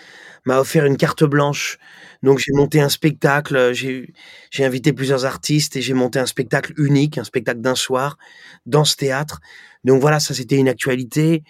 m'a 0.45 0.59
offert 0.59 0.85
une 0.85 0.97
carte 0.97 1.23
blanche. 1.23 1.79
Donc 2.23 2.39
j'ai 2.39 2.53
monté 2.53 2.81
un 2.81 2.89
spectacle, 2.89 3.55
heu, 3.57 3.73
j'ai 3.73 4.65
invité 4.65 4.93
plusieurs 4.93 5.25
artistes 5.25 5.75
et 5.77 5.81
j'ai 5.83 5.93
monté 5.93 6.19
un 6.19 6.25
spectacle 6.27 6.73
unique, 6.77 7.17
un 7.19 7.25
spectacle 7.25 7.61
d'un 7.61 7.75
soir 7.75 8.17
dans 8.65 8.85
ce 8.85 8.95
théâtre. 8.97 9.41
Donc 9.85 10.01
voilà, 10.01 10.19
ça 10.21 10.33
c'était 10.33 10.57
une 10.57 10.69
actualité. 10.69 11.43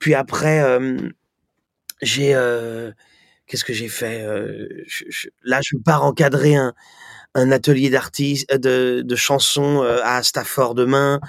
Puis 0.00 0.14
après, 0.14 0.56
hem, 0.58 1.12
j'ai, 2.02 2.34
heu, 2.34 2.94
qu'est-ce 3.46 3.64
que 3.64 3.72
j'ai 3.74 3.88
fait? 3.88 4.22
Heu, 4.24 4.68
je 4.88 5.04
je 5.10 5.28
là, 5.44 5.60
je 5.64 5.76
pars 5.84 6.04
encadrer 6.04 6.56
un 7.34 7.52
atelier 7.52 7.90
d'artis 7.90 8.46
heu, 8.52 9.04
de 9.04 9.16
chansons, 9.16 9.82
à 10.04 10.22
Stafford 10.22 10.74
demain. 10.76 11.20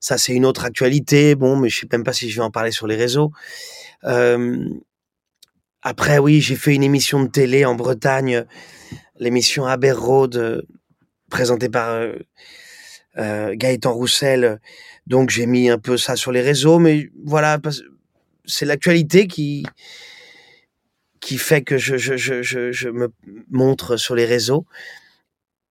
Ça, 0.00 0.18
c'est 0.18 0.34
une 0.34 0.46
autre 0.46 0.64
actualité. 0.66 1.34
Bon, 1.36 1.56
mais 1.56 1.68
je 1.70 1.80
sais 1.80 1.88
même 1.92 2.04
pas 2.04 2.12
si 2.14 2.30
je 2.30 2.36
vais 2.38 2.44
en 2.44 2.50
parler 2.52 2.72
sur 2.72 2.86
les 2.88 2.96
réseaux. 2.96 3.32
Après 5.86 6.18
oui, 6.18 6.40
j'ai 6.40 6.56
fait 6.56 6.74
une 6.74 6.82
émission 6.82 7.22
de 7.22 7.28
télé 7.28 7.64
en 7.64 7.76
Bretagne, 7.76 8.44
l'émission 9.20 9.66
Aber 9.66 10.26
heu, 10.34 10.66
présentée 11.30 11.68
par, 11.68 11.94
heu 11.94 12.26
heu, 13.18 13.54
Gaëtan 13.54 13.92
Roussel. 13.92 14.60
Donc 15.06 15.30
j'ai 15.30 15.46
mis 15.46 15.70
un 15.70 15.78
peu 15.78 15.96
ça 15.96 16.16
sur 16.16 16.32
les 16.32 16.40
réseaux, 16.40 16.80
mais 16.80 17.08
voilà, 17.24 17.60
c'est 18.46 18.64
l'actualité 18.64 19.28
qui 19.28 19.64
qui 21.20 21.38
fait 21.38 21.62
que 21.62 21.78
je 21.78 21.96
je 21.96 22.16
je 22.72 22.88
me 22.88 23.12
montre 23.48 23.96
sur 23.96 24.16
les 24.16 24.24
réseaux. 24.24 24.66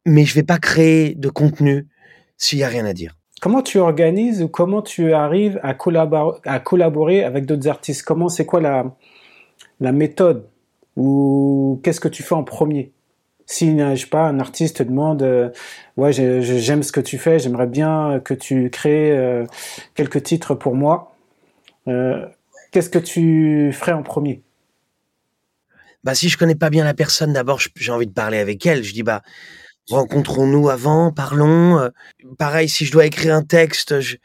Mais 0.06 0.24
je 0.24 0.34
vais 0.34 0.44
pas 0.44 0.60
créer 0.60 1.14
de 1.16 1.28
contenu 1.28 1.88
s'il 2.38 2.60
y 2.60 2.64
a 2.64 2.70
rien 2.70 2.86
à 2.86 2.94
dire. 2.94 3.18
Comment 3.42 3.62
tu 3.62 3.80
organises 3.80 4.42
ou 4.42 4.48
comment 4.48 4.82
tu 4.82 5.12
arrives 5.12 5.60
à 5.62 5.74
collabor 5.74 6.40
à 6.46 6.62
collaborer 6.62 7.26
avec 7.26 7.46
d'autres 7.46 7.68
artistes? 7.68 8.04
Comment 8.04 8.30
c'est 8.30 8.46
quoi 8.46 8.62
la 8.62 8.96
la 9.80 9.92
méthode? 9.92 10.48
Ou 10.98 11.80
qu'est-ce 11.84 12.00
que 12.02 12.08
tu 12.10 12.24
fais 12.24 12.36
en 12.36 12.44
1er? 12.44 12.92
Si 13.48 13.78
je 13.80 14.08
pas, 14.08 14.28
un 14.30 14.40
artiste 14.40 14.78
te 14.78 14.84
demande, 14.84 15.24
heu: 15.24 15.52
«Ouais, 15.98 16.14
j'aime 16.14 16.84
ce 16.84 16.92
que 16.92 17.02
tu 17.02 17.18
fais, 17.20 17.40
j'aimerais 17.40 17.68
bien 17.68 18.20
que 18.26 18.34
tu 18.34 18.70
crées, 18.72 19.12
heu, 19.18 19.46
quelques 19.96 20.24
titres 20.24 20.56
pour 20.56 20.76
moi». 20.76 21.14
Heu, 21.90 22.28
qu'est-ce 22.72 22.90
que 22.92 23.00
tu 23.00 23.72
ferais 23.74 23.94
en 23.94 24.04
1er? 24.04 24.44
Bah, 26.04 26.14
si 26.16 26.30
je 26.30 26.38
connais 26.38 26.56
pas 26.56 26.70
bien 26.70 26.84
la 26.84 26.94
personne, 26.94 27.34
d'abord, 27.34 27.60
j'ai 27.76 27.92
envie 27.92 28.08
de 28.08 28.14
parler 28.14 28.38
avec 28.38 28.66
elle. 28.66 28.84
Je 28.84 28.94
dis: 28.94 29.04
«Bah, 29.04 29.22
rencontrons-nous 29.90 30.70
avant, 30.70 31.12
parlons», 31.12 31.90
pareil, 32.38 32.70
si 32.70 32.86
je 32.86 32.92
dois 32.92 33.06
écrire 33.06 33.36
un 33.36 33.44
texte, 33.44 34.00
je 34.02 34.18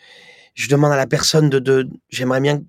je 0.54 0.68
demande 0.68 0.92
à 0.92 0.96
la 0.96 1.06
personne 1.06 1.50
de 1.50 1.88
j'aimerais 2.10 2.40
bien 2.40 2.60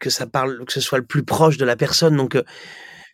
que 0.00 0.10
ça 0.10 0.26
parle 0.26 0.64
que 0.66 0.72
ce 0.72 0.80
soit 0.80 0.98
le 0.98 1.04
plus 1.06 1.24
proche 1.24 1.58
de 1.58 1.64
la 1.66 1.76
personne, 1.76 2.16
donc 2.16 2.36
heu, 2.36 2.44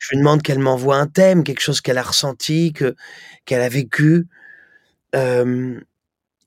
je 0.01 0.11
lui 0.13 0.19
demande 0.19 0.43
qu'elle 0.43 0.59
m'envoie 0.61 0.97
un 0.97 1.07
thème, 1.09 1.45
quelque 1.45 1.61
chose 1.63 1.81
qu'elle 1.83 1.99
a 1.99 2.03
ressenti, 2.03 2.73
que 2.75 2.95
qu'elle 3.47 3.63
a 3.63 3.69
vécu. 3.69 4.27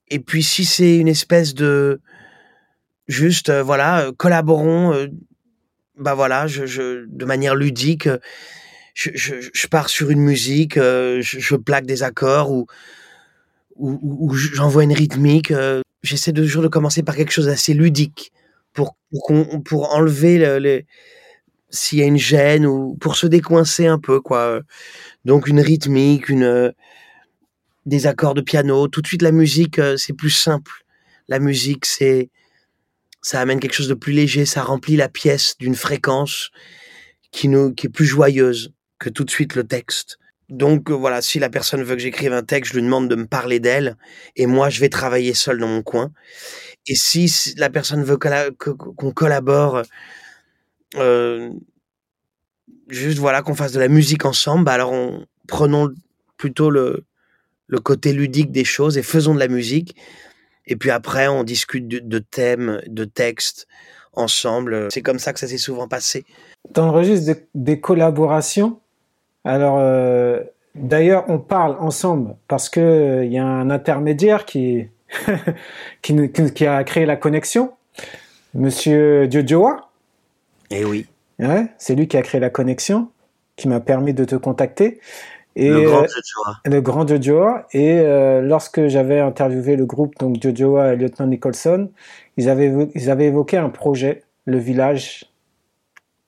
Et 0.08 0.18
puis 0.18 0.42
si 0.42 0.64
c'est 0.64 0.96
une 0.96 1.08
espèce 1.08 1.54
de 1.54 2.00
juste, 3.08 3.48
heu, 3.50 3.60
voilà, 3.60 4.06
heu, 4.06 4.12
collaborons, 4.12 5.08
bah, 5.98 6.14
voilà, 6.14 6.46
de 6.46 7.24
manière 7.24 7.54
ludique, 7.54 8.08
je 8.94 9.66
pars 9.68 9.88
sur 9.88 10.10
une 10.10 10.20
musique, 10.20 10.76
je 10.76 11.56
plaque 11.56 11.86
des 11.86 12.02
accords 12.02 12.50
ou 12.50 12.66
ou 13.76 14.34
j'envoie 14.34 14.84
une 14.84 14.92
rythmique, 14.92 15.52
j'essaie 16.02 16.32
toujours 16.32 16.62
de 16.62 16.68
commencer 16.68 17.02
par 17.02 17.16
quelque 17.16 17.32
chose 17.32 17.46
d'assez 17.46 17.72
ludique 17.74 18.32
pour 18.74 18.96
pour 19.10 19.46
pour 19.64 19.94
enlever 19.94 20.38
le 20.38 20.58
les 20.58 20.86
s'il 21.70 21.98
y 22.00 22.02
a 22.02 22.06
une 22.06 22.18
gêne 22.18 22.66
ou 22.66 22.96
pour 23.00 23.16
se 23.16 23.26
décoincer 23.28 23.86
un 23.88 23.98
peu 23.98 24.20
quoi, 24.20 24.56
heu, 24.58 24.62
donc 25.26 25.48
une 25.48 25.60
rythmique, 25.60 26.28
une, 26.30 26.44
heu, 26.44 26.72
des 27.86 28.06
accords 28.06 28.34
de 28.34 28.40
piano. 28.42 28.88
Tout 28.88 29.02
de 29.02 29.06
suite 29.06 29.22
la 29.22 29.32
musique, 29.32 29.78
heu, 29.78 29.96
c'est 29.96 30.12
plus 30.14 30.30
simple. 30.30 30.72
La 31.28 31.38
musique, 31.38 31.86
c'est 31.86 32.30
ça 33.22 33.40
amène 33.40 33.60
quelque 33.60 33.74
chose 33.74 33.88
de 33.88 33.94
plus 33.94 34.12
léger, 34.14 34.46
ça 34.46 34.62
remplit 34.62 34.96
la 34.96 35.08
pièce 35.08 35.56
d'une 35.58 35.74
fréquence 35.76 36.50
qui 37.32 37.48
nous 37.48 37.74
qui 37.74 37.86
est 37.88 37.90
plus 37.90 38.06
joyeuse 38.06 38.72
que 38.98 39.10
tout 39.10 39.24
de 39.24 39.30
suite 39.30 39.56
le 39.56 39.64
texte. 39.64 40.18
Donc 40.50 40.90
heu, 40.90 40.94
voilà, 40.94 41.22
si 41.22 41.38
la 41.38 41.48
personne 41.48 41.82
veut 41.82 41.94
que 41.94 42.02
j'écrive 42.02 42.32
un 42.32 42.42
texte, 42.42 42.72
je 42.72 42.78
lui 42.78 42.84
demande 42.84 43.08
de 43.08 43.14
me 43.14 43.26
parler 43.26 43.60
d'elle 43.60 43.96
et 44.36 44.46
moi 44.46 44.68
je 44.68 44.80
vais 44.80 44.88
travailler 44.88 45.32
seul 45.34 45.58
dans 45.58 45.68
mon 45.68 45.82
coin 45.82 46.10
et 46.86 46.94
si 46.94 47.32
la 47.56 47.70
personne 47.70 48.02
veut 48.02 48.16
qu'on 48.18 49.12
collabore, 49.12 49.82
heu 50.96 51.50
juste 52.88 53.18
voilà, 53.18 53.42
qu'on 53.42 53.54
fasse 53.54 53.72
de 53.72 53.80
la 53.80 53.88
musique 53.88 54.24
ensemble, 54.24 54.64
bah, 54.64 54.72
alors 54.72 54.92
on 54.92 55.24
prenons 55.46 55.90
plutôt 56.36 56.70
le 56.70 57.04
le 57.68 57.78
côté 57.78 58.12
ludique 58.12 58.50
des 58.50 58.64
choses 58.64 58.98
et 58.98 59.02
faisons 59.02 59.34
de 59.34 59.38
la 59.38 59.46
musique 59.46 59.94
et 60.66 60.74
puis 60.74 60.90
après 60.90 61.28
on 61.28 61.44
discute 61.44 61.86
de 61.86 62.18
thèmes, 62.18 62.80
de 62.86 63.04
textes, 63.04 63.68
ensemble. 64.12 64.88
C'est 64.90 65.02
comme 65.02 65.18
ça 65.18 65.32
que 65.32 65.40
ça 65.40 65.46
s'est 65.46 65.58
souvent 65.58 65.88
passé. 65.88 66.24
Tu 66.74 66.80
enregistres 66.80 67.26
des, 67.26 67.48
des 67.54 67.80
collaborations? 67.80 68.80
Alors, 69.44 69.78
euh, 69.78 70.40
d'ailleurs, 70.74 71.24
on 71.28 71.38
parle 71.38 71.76
ensemble 71.80 72.36
parce 72.48 72.68
que 72.68 72.80
euh, 72.80 73.24
il 73.24 73.32
y 73.32 73.38
a 73.38 73.46
un 73.46 73.70
intermédiaire 73.70 74.44
qui, 74.44 74.88
qui, 76.02 76.30
qui 76.54 76.66
a 76.66 76.84
créé 76.84 77.06
la 77.06 77.16
connexion, 77.16 77.72
Monsieur 78.54 79.30
Jojoa. 79.30 79.90
Eh 80.70 80.84
oui. 80.84 81.06
Ouais, 81.38 81.66
c'est 81.78 81.94
lui 81.94 82.06
qui 82.06 82.16
a 82.16 82.22
créé 82.22 82.40
la 82.40 82.50
connexion, 82.50 83.08
qui 83.56 83.68
m'a 83.68 83.80
permis 83.80 84.12
de 84.14 84.24
te 84.24 84.36
contacter. 84.36 85.00
Et, 85.56 85.68
le 85.68 85.82
grand 85.82 86.02
euh, 86.02 86.06
Jojoa. 86.06 86.60
le 86.64 86.80
grand. 86.80 87.66
Et 87.72 87.98
euh, 87.98 88.40
lorsque 88.40 88.86
j'avais 88.86 89.20
interviewé 89.20 89.76
le 89.76 89.86
groupe, 89.86 90.16
donc 90.18 90.40
Jojoa 90.40 90.92
et 90.92 90.96
Lieutenant 90.96 91.28
Nicholson, 91.28 91.90
ils 92.36 92.48
avaient, 92.48 92.72
ils 92.94 93.10
avaient 93.10 93.26
évoqué 93.26 93.56
un 93.56 93.68
projet, 93.68 94.22
le 94.44 94.58
village, 94.58 95.24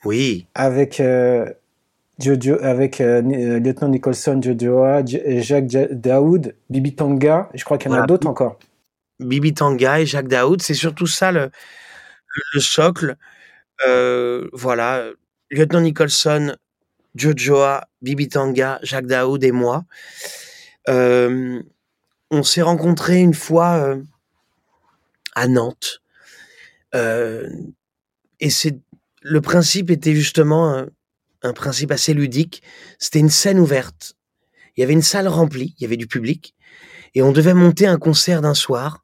Oui. 0.04 0.46
avec 0.54 0.98
euh, 1.00 1.46
Jojo, 2.18 2.56
avec 2.62 3.00
euh, 3.00 3.22
euh, 3.22 3.58
Lieutenant 3.58 3.88
Nicholson, 3.88 4.40
Jojoa, 4.42 5.02
Jacques 5.06 5.68
Ja- 5.70 5.88
Daoud, 5.90 6.54
Bibi 6.70 6.94
Tanga. 6.94 7.48
Je 7.54 7.64
crois 7.64 7.78
qu'il 7.78 7.90
y 7.90 7.94
en 7.94 8.02
a 8.02 8.06
d'autres 8.06 8.26
encore. 8.28 8.58
Bibi 9.18 9.54
Tanga 9.54 10.00
et 10.00 10.06
Jacques 10.06 10.28
Daoud, 10.28 10.62
c'est 10.62 10.74
surtout 10.74 11.06
ça 11.06 11.32
le, 11.32 11.40
le, 11.44 12.42
le 12.54 12.60
socle. 12.60 13.16
Euh, 13.86 14.48
voilà, 14.52 15.04
lieutenant 15.50 15.80
Nicholson, 15.80 16.54
Jojoa, 17.14 17.88
Bibi 18.02 18.28
Tanga, 18.28 18.78
Jacques 18.82 19.06
Daoud 19.06 19.42
et 19.42 19.52
moi. 19.52 19.84
Euh, 20.88 21.62
on 22.30 22.42
s'est 22.42 22.62
rencontrés 22.62 23.20
une 23.20 23.34
fois 23.34 23.96
à 25.34 25.48
Nantes. 25.48 26.02
Et 26.94 28.50
c'est 28.50 28.78
le 29.22 29.40
principe 29.40 29.90
était 29.90 30.14
justement 30.14 30.84
un, 31.42 31.52
principe 31.52 31.90
assez 31.90 32.14
ludique. 32.14 32.62
C'était 32.98 33.18
une 33.18 33.30
scène 33.30 33.58
ouverte. 33.58 34.14
Il 34.76 34.80
y 34.80 34.84
avait 34.84 34.92
une 34.92 35.02
salle 35.02 35.28
remplie, 35.28 35.74
il 35.78 35.82
y 35.82 35.84
avait 35.84 35.96
du 35.96 36.06
public, 36.06 36.54
et 37.14 37.22
on 37.22 37.32
devait 37.32 37.54
monter 37.54 37.86
un 37.86 37.98
concert 37.98 38.40
d'un 38.40 38.54
soir. 38.54 39.02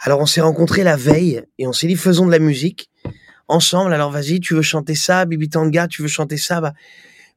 Alors 0.00 0.20
on 0.20 0.26
s'est 0.26 0.40
rencontrés 0.40 0.82
la 0.84 0.96
veille 0.96 1.42
et 1.58 1.66
on 1.66 1.72
s'est 1.72 1.86
dit 1.86 1.96
faisons 1.96 2.26
de 2.26 2.30
la 2.32 2.38
musique 2.38 2.90
ensemble. 3.46 3.92
Alors 3.92 4.10
vas-y, 4.10 4.40
tu 4.40 4.54
veux 4.54 4.62
chanter 4.62 4.94
ça, 4.94 5.24
Bibi 5.24 5.48
Tanga, 5.48 5.88
tu 5.88 6.02
veux 6.02 6.08
chanter 6.08 6.36
ça, 6.36 6.60
bah 6.60 6.72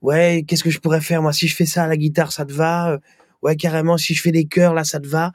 ouais, 0.02 0.44
qu'est-ce 0.48 0.64
que 0.64 0.70
je 0.70 0.80
pourrais 0.80 1.02
faire 1.02 1.22
moi? 1.22 1.34
Si 1.34 1.48
je 1.48 1.56
fais 1.56 1.66
ça 1.66 1.84
à 1.84 1.88
la 1.88 1.98
guitare, 1.98 2.32
ça 2.32 2.46
te 2.46 2.54
va? 2.54 2.92
Euh, 2.92 2.98
Ouais, 3.42 3.56
carrément, 3.56 3.98
si 3.98 4.14
je 4.14 4.22
fais 4.22 4.32
des 4.32 4.46
chœurs 4.46 4.74
là, 4.74 4.84
ça 4.84 5.00
te 5.00 5.08
va? 5.08 5.32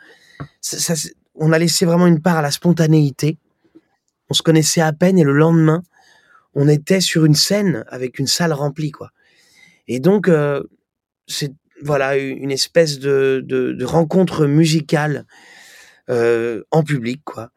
Ça- 0.61 0.79
ça, 0.79 0.95
On 1.35 1.53
a 1.53 1.59
laissé 1.59 1.85
vraiment 1.85 2.07
une 2.07 2.23
part 2.23 2.39
à 2.39 2.43
la 2.43 2.51
spontanéité. 2.51 3.37
On 4.31 4.35
se 4.35 4.43
connaissait 4.43 4.81
à 4.81 4.93
peine 4.93 5.19
et 5.19 5.25
le 5.25 5.33
lendemain, 5.33 5.83
on 6.57 6.69
était 6.69 7.03
sur 7.03 7.27
une 7.27 7.35
scène 7.35 7.85
avec 7.89 8.19
une 8.19 8.27
salle 8.27 8.53
remplie 8.53 8.91
quoi. 8.91 9.11
Et 9.89 10.01
donc 10.01 10.27
euh, 10.27 10.63
c'est 11.29 11.53
voilà 11.83 12.17
une 12.17 12.51
espèce 12.51 12.99
de, 12.99 13.45
de, 13.45 13.85
rencontre 13.85 14.47
musicale 14.47 15.27
euh, 16.09 16.65
en 16.71 16.83
public 16.83 17.21
quoi. 17.25 17.51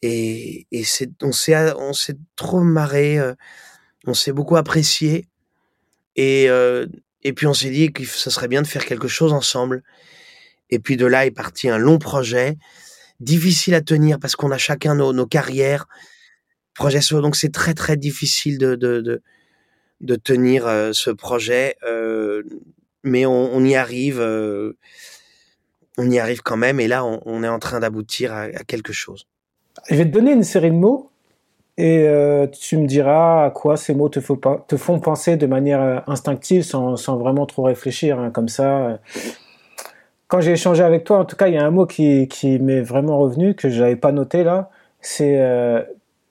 Et, 0.00 0.68
et 0.70 0.84
c'est 0.84 1.10
on 1.22 1.32
s'est 1.32 1.72
on 1.72 1.92
s'est 1.92 2.16
trop 2.36 2.60
marré, 2.60 3.18
euh, 3.18 3.34
on 4.06 4.14
s'est 4.14 4.32
beaucoup 4.32 4.56
apprécié 4.56 5.26
et 6.14 6.48
et 7.24 7.32
puis 7.32 7.48
on 7.48 7.54
s'est 7.54 7.70
dit 7.70 7.92
que 7.92 8.04
ça 8.04 8.30
serait 8.30 8.48
bien 8.48 8.62
de 8.62 8.68
faire 8.68 8.86
quelque 8.86 9.08
chose 9.08 9.32
ensemble. 9.32 9.82
Et 10.70 10.78
puis 10.78 10.96
de 10.96 11.06
là 11.06 11.26
est 11.26 11.32
parti 11.32 11.68
un 11.68 11.78
long 11.78 11.98
projet, 11.98 12.56
difficile 13.18 13.74
à 13.74 13.80
tenir 13.80 14.20
parce 14.20 14.36
qu'on 14.36 14.52
a 14.52 14.58
chacun 14.58 14.94
nos 14.94 15.26
carrières, 15.26 15.88
projet 16.76 17.00
solo, 17.00 17.22
donc 17.22 17.36
c'est 17.36 17.52
très 17.52 17.74
très 17.74 17.96
difficile 17.96 18.58
de 18.58 18.74
de 18.74 19.22
de, 20.00 20.16
tenir 20.16 20.66
euh, 20.66 20.90
ce 20.92 21.10
projet, 21.10 21.76
euh, 21.84 22.42
mais 23.02 23.26
on, 23.26 23.64
y 23.64 23.76
arrive, 23.76 24.20
euh, 24.20 24.76
on 25.96 26.10
y 26.10 26.18
arrive 26.18 26.42
quand 26.42 26.56
même. 26.56 26.80
Et 26.80 26.88
là, 26.88 27.04
on, 27.04 27.42
est 27.42 27.48
en 27.48 27.58
train 27.58 27.80
d'aboutir 27.80 28.34
à, 28.34 28.48
quelque 28.66 28.92
chose. 28.92 29.26
Je 29.88 29.96
vais 29.96 30.04
te 30.04 30.10
donner 30.10 30.32
une 30.32 30.42
série 30.42 30.70
de 30.70 30.76
mots 30.76 31.10
et 31.78 32.08
tu 32.58 32.78
me 32.78 32.86
diras 32.86 33.46
à 33.46 33.50
quoi 33.50 33.76
ces 33.76 33.94
mots 33.94 34.08
te, 34.08 34.20
font 34.20 34.98
penser 34.98 35.36
de 35.36 35.46
manière 35.46 36.02
instinctive 36.08 36.62
sans, 36.62 36.96
sans 36.96 37.16
vraiment 37.16 37.46
trop 37.46 37.64
réfléchir, 37.64 38.18
hein, 38.18 38.30
comme 38.30 38.48
ça. 38.48 38.98
Quand 40.26 40.40
j'ai 40.40 40.52
échangé 40.52 40.82
avec 40.82 41.04
toi, 41.04 41.18
en 41.18 41.24
tout 41.24 41.36
cas, 41.36 41.46
il 41.46 41.54
y 41.54 41.58
a 41.58 41.64
un 41.64 41.70
mot 41.70 41.86
qui, 41.86 42.26
qui 42.26 42.58
m'est 42.58 42.80
vraiment 42.80 43.18
revenu, 43.18 43.54
que 43.54 43.70
je 43.70 43.80
n'avais 43.80 43.94
pas 43.94 44.10
noté 44.10 44.42
là, 44.42 44.70
c'est 45.00 45.38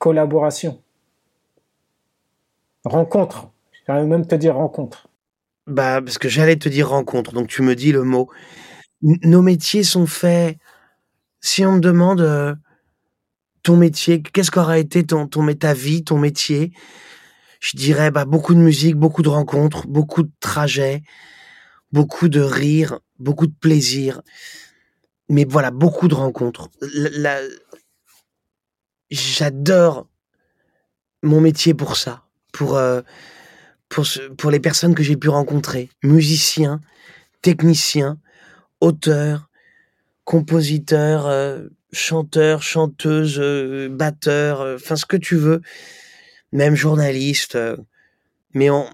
collaboration. 0.05 0.83
Rencontre. 2.83 3.49
J'allais 3.87 4.05
même 4.05 4.27
te 4.27 4.35
dire 4.35 4.53
rencontre. 4.53 5.07
Bah, 5.65 5.99
parce 5.99 6.19
que 6.19 6.29
j'allais 6.29 6.57
te 6.57 6.69
dire 6.69 6.89
rencontre, 6.89 7.33
donc 7.33 7.47
tu 7.47 7.63
me 7.63 7.73
dis 7.73 7.91
le 7.91 8.03
mot. 8.03 8.29
Nos 9.01 9.41
métiers 9.41 9.81
sont 9.81 10.05
faits. 10.05 10.59
Si 11.41 11.65
on 11.65 11.71
me 11.77 11.79
demande 11.79 12.21
euh, 12.21 12.53
ton 13.63 13.77
métier, 13.77 14.21
qu'est-ce 14.21 14.51
qu'aurait 14.51 14.81
été 14.81 15.03
ton, 15.03 15.25
ton, 15.27 15.51
ta 15.55 15.73
vie, 15.73 16.03
ton 16.03 16.19
métier, 16.19 16.71
je 17.59 17.75
dirais 17.75 18.11
bah, 18.11 18.25
beaucoup 18.25 18.53
de 18.53 18.59
musique, 18.59 18.97
beaucoup 18.97 19.23
de 19.23 19.29
rencontres, 19.29 19.87
beaucoup 19.87 20.21
de 20.21 20.31
trajets, 20.39 21.01
beaucoup 21.91 22.29
de 22.29 22.41
rires, 22.41 22.99
beaucoup 23.17 23.47
de 23.47 23.55
plaisir. 23.59 24.21
Mais 25.29 25.45
voilà, 25.49 25.71
beaucoup 25.71 26.07
de 26.07 26.13
rencontres. 26.13 26.69
J'adore 29.11 30.07
mon 31.21 31.41
métier 31.41 31.73
pour 31.73 31.97
ça, 31.97 32.23
pour, 32.51 32.77
euh, 32.77 33.01
pour, 33.89 34.51
les 34.51 34.59
personnes 34.59 34.95
que 34.95 35.03
j'ai 35.03 35.17
pu 35.17 35.29
rencontrer, 35.29 35.89
musiciens, 36.03 36.81
techniciens, 37.41 38.19
auteurs, 38.81 39.49
compositeurs, 40.23 41.27
euh, 41.27 41.67
chanteurs, 41.91 42.61
chanteuses, 42.61 43.39
euh, 43.39 43.89
batteurs, 43.89 44.75
enfin 44.75 44.95
ce 44.95 45.05
que 45.05 45.17
tu 45.17 45.35
veux, 45.35 45.61
même 46.51 46.75
journalistes. 46.75 47.57
mais 48.53 48.69
on, 48.69 48.89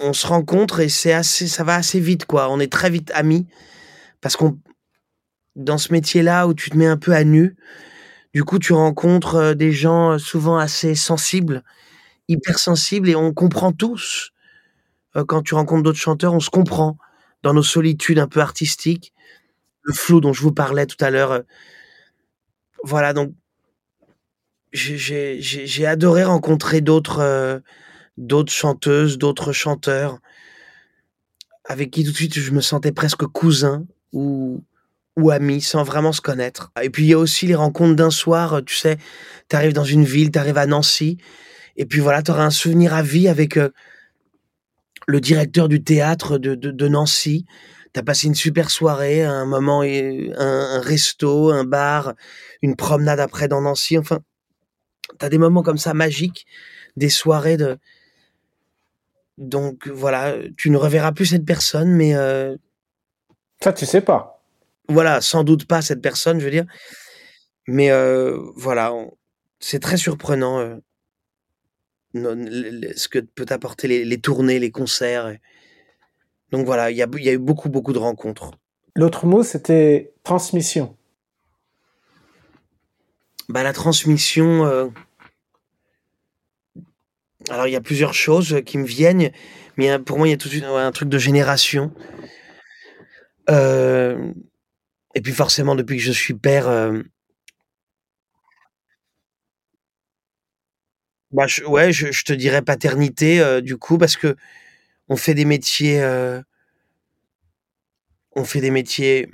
on 0.00 0.12
se 0.12 0.26
rencontre 0.26 0.80
et 0.80 0.88
c'est 0.88 1.12
assez, 1.12 1.46
ça 1.46 1.64
va 1.64 1.76
assez 1.76 2.00
vite 2.00 2.26
quoi. 2.26 2.50
On 2.50 2.60
est 2.60 2.72
très 2.72 2.90
vite 2.90 3.10
amis 3.14 3.46
parce 4.20 4.36
qu'on 4.36 4.58
dans 5.54 5.78
ce 5.78 5.92
métier-là 5.92 6.46
où 6.46 6.54
tu 6.54 6.70
te 6.70 6.76
mets 6.76 6.86
un 6.86 6.96
peu 6.96 7.12
à 7.12 7.24
nu, 7.24 7.56
du 8.34 8.44
coup 8.44 8.58
tu 8.58 8.72
rencontres 8.72 9.36
euh, 9.36 9.54
des 9.54 9.72
gens 9.72 10.12
euh, 10.12 10.18
souvent 10.18 10.56
assez 10.58 10.94
sensibles, 10.94 11.62
hypersensibles 12.28 13.08
et 13.10 13.16
on 13.16 13.32
comprend 13.34 13.72
tous. 13.72 14.32
Euh, 15.16 15.24
quand 15.24 15.42
tu 15.42 15.54
rencontres 15.54 15.84
d'autres 15.84 15.98
chanteurs, 15.98 16.34
on 16.34 16.40
se 16.40 16.50
comprend 16.50 16.98
dans 17.42 17.54
nos 17.54 17.62
solitudes 17.64 18.18
un 18.20 18.28
peu 18.28 18.40
artistiques, 18.40 19.12
le 19.82 19.94
flou 19.94 20.20
dont 20.20 20.32
je 20.34 20.42
vous 20.42 20.52
parlais 20.52 20.86
tout 20.86 21.02
à 21.04 21.10
l'heure. 21.10 21.42
Voilà, 22.84 23.12
donc 23.12 23.32
j'ai- 24.72 25.86
adoré 25.86 26.24
rencontrer 26.24 26.80
d'autres 26.80 27.62
d'autres 28.18 28.52
chanteuses, 28.52 29.18
d'autres 29.18 29.52
chanteurs, 29.52 30.18
avec 31.64 31.90
qui 31.90 32.04
tout 32.04 32.10
de 32.10 32.16
suite 32.16 32.38
je 32.38 32.50
me 32.52 32.60
sentais 32.60 32.92
presque 32.92 33.26
cousin 33.26 33.84
ou 34.12 34.62
ou 35.16 35.30
ami 35.30 35.60
sans 35.60 35.82
vraiment 35.82 36.12
se 36.12 36.20
connaître. 36.20 36.72
Et 36.82 36.90
puis 36.90 37.04
il 37.04 37.08
y 37.08 37.12
a 37.12 37.18
aussi 37.18 37.46
les 37.46 37.54
rencontres 37.54 37.96
d'un 37.96 38.10
soir, 38.10 38.54
euh, 38.54 38.62
tu 38.62 38.76
sais, 38.76 38.96
tu 39.48 39.56
arrives 39.56 39.72
dans 39.72 39.84
une 39.84 40.04
ville, 40.04 40.30
tu 40.30 40.38
arrives 40.38 40.58
à 40.58 40.66
Nancy, 40.66 41.18
et 41.76 41.86
puis 41.86 42.00
voilà, 42.00 42.22
tu 42.22 42.30
auras 42.30 42.44
un 42.44 42.50
souvenir 42.50 42.94
à 42.94 43.02
vie 43.02 43.28
avec 43.28 43.56
euh, 43.56 43.70
le 45.06 45.20
directeur 45.20 45.68
du 45.68 45.82
théâtre 45.82 46.38
de, 46.38 46.54
de, 46.54 46.88
Nancy. 46.88 47.46
Tu 47.92 48.00
as 48.00 48.02
passé 48.02 48.26
une 48.26 48.34
super 48.34 48.70
soirée, 48.70 49.22
un 49.22 49.44
moment, 49.44 49.82
un, 49.82 50.80
resto, 50.80 51.50
un 51.50 51.64
bar, 51.64 52.14
une 52.62 52.76
promenade 52.76 53.20
après 53.20 53.48
dans 53.48 53.60
Nancy. 53.60 53.98
Enfin, 53.98 54.20
tu 55.18 55.26
as 55.26 55.28
des 55.28 55.38
moments 55.38 55.62
comme 55.62 55.78
ça 55.78 55.94
magiques, 55.94 56.46
des 56.96 57.10
soirées 57.10 57.56
de. 57.56 57.78
Donc 59.38 59.88
voilà, 59.88 60.36
tu 60.56 60.70
ne 60.70 60.76
reverras 60.76 61.12
plus 61.12 61.26
cette 61.26 61.44
personne, 61.44 61.90
mais 61.90 62.14
euh, 62.14 62.56
Ça, 63.62 63.72
tu 63.72 63.86
sais 63.86 64.02
pas. 64.02 64.31
Voilà, 64.88 65.20
sans 65.20 65.44
doute 65.44 65.66
pas 65.66 65.82
cette 65.82 66.00
personne, 66.02 66.38
je 66.40 66.44
veux 66.44 66.50
dire. 66.50 66.66
Mais 67.68 67.90
euh, 67.90 68.38
voilà, 68.56 68.92
on- 68.92 69.16
c'est 69.60 69.78
très 69.80 69.96
surprenant 69.96 70.58
euh, 70.58 70.76
non- 72.14 72.34
le- 72.34 72.70
le- 72.70 72.96
ce 72.96 73.08
que 73.08 73.20
peut 73.20 73.46
apporter 73.50 73.88
les, 73.88 74.04
les 74.04 74.20
tournées, 74.20 74.58
les 74.58 74.70
concerts. 74.70 75.28
et- 75.28 75.40
Donc 76.50 76.66
voilà, 76.66 76.90
il 76.90 76.96
y 76.96 77.02
a, 77.02 77.06
il 77.16 77.24
y 77.24 77.28
a 77.28 77.32
eu 77.32 77.38
beaucoup, 77.38 77.68
beaucoup 77.68 77.92
de 77.92 77.98
rencontres. 77.98 78.50
L'autre 78.94 79.26
mot, 79.26 79.42
c'était 79.42 80.12
transmission. 80.24 80.96
Bah, 83.48 83.62
la 83.62 83.72
transmission. 83.72 84.66
euh, 84.66 84.88
Alors, 87.48 87.66
il 87.66 87.72
y 87.72 87.76
a 87.76 87.80
plusieurs 87.80 88.14
choses 88.14 88.60
qui 88.66 88.78
me 88.78 88.84
viennent, 88.84 89.32
mais 89.76 89.98
pour 89.98 90.18
moi, 90.18 90.28
il 90.28 90.30
y 90.30 90.34
a 90.34 90.36
tout 90.36 90.48
de 90.48 90.52
suite 90.52 90.64
ouais, 90.64 90.80
un 90.80 90.92
truc 90.92 91.08
de 91.08 91.18
génération. 91.18 91.92
Euh, 93.50 94.32
Et 95.14 95.20
puis, 95.20 95.32
forcément, 95.32 95.74
depuis 95.74 95.96
que 95.98 96.02
je 96.02 96.12
suis 96.12 96.34
père, 96.34 96.68
euh, 96.68 97.02
Bah, 101.30 101.46
je 101.46 101.64
ouais, 101.64 101.92
je 101.92 102.24
te 102.24 102.32
dirais 102.34 102.60
paternité, 102.60 103.40
heu, 103.40 103.62
du 103.62 103.78
coup, 103.78 103.96
parce 103.96 104.16
qu'on 104.18 105.16
fait 105.16 105.34
des 105.34 105.46
métiers, 105.46 106.02
heu 106.02 106.42
on 108.34 108.44
fait 108.44 108.60
des 108.60 108.70
métiers, 108.70 109.30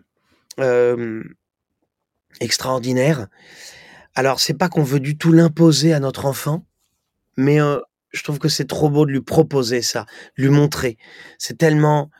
extraordinaires. 2.40 3.28
Alors 4.14 4.40
c'est 4.40 4.54
pas 4.54 4.68
qu'on 4.68 4.82
veut 4.82 5.00
du 5.00 5.16
tout 5.16 5.32
l'imposer 5.32 5.92
à 5.92 6.00
notre 6.00 6.26
enfant, 6.26 6.66
mais 7.36 7.58
je 8.12 8.22
trouve 8.24 8.38
que 8.38 8.48
c'est 8.48 8.66
trop 8.66 8.90
beau 8.90 9.06
de 9.06 9.12
lui 9.12 9.22
proposer 9.22 9.82
ça, 9.82 10.06
lui 10.36 10.48
montrer. 10.48 10.98
C'est 11.38 11.58
tellement 11.58 12.10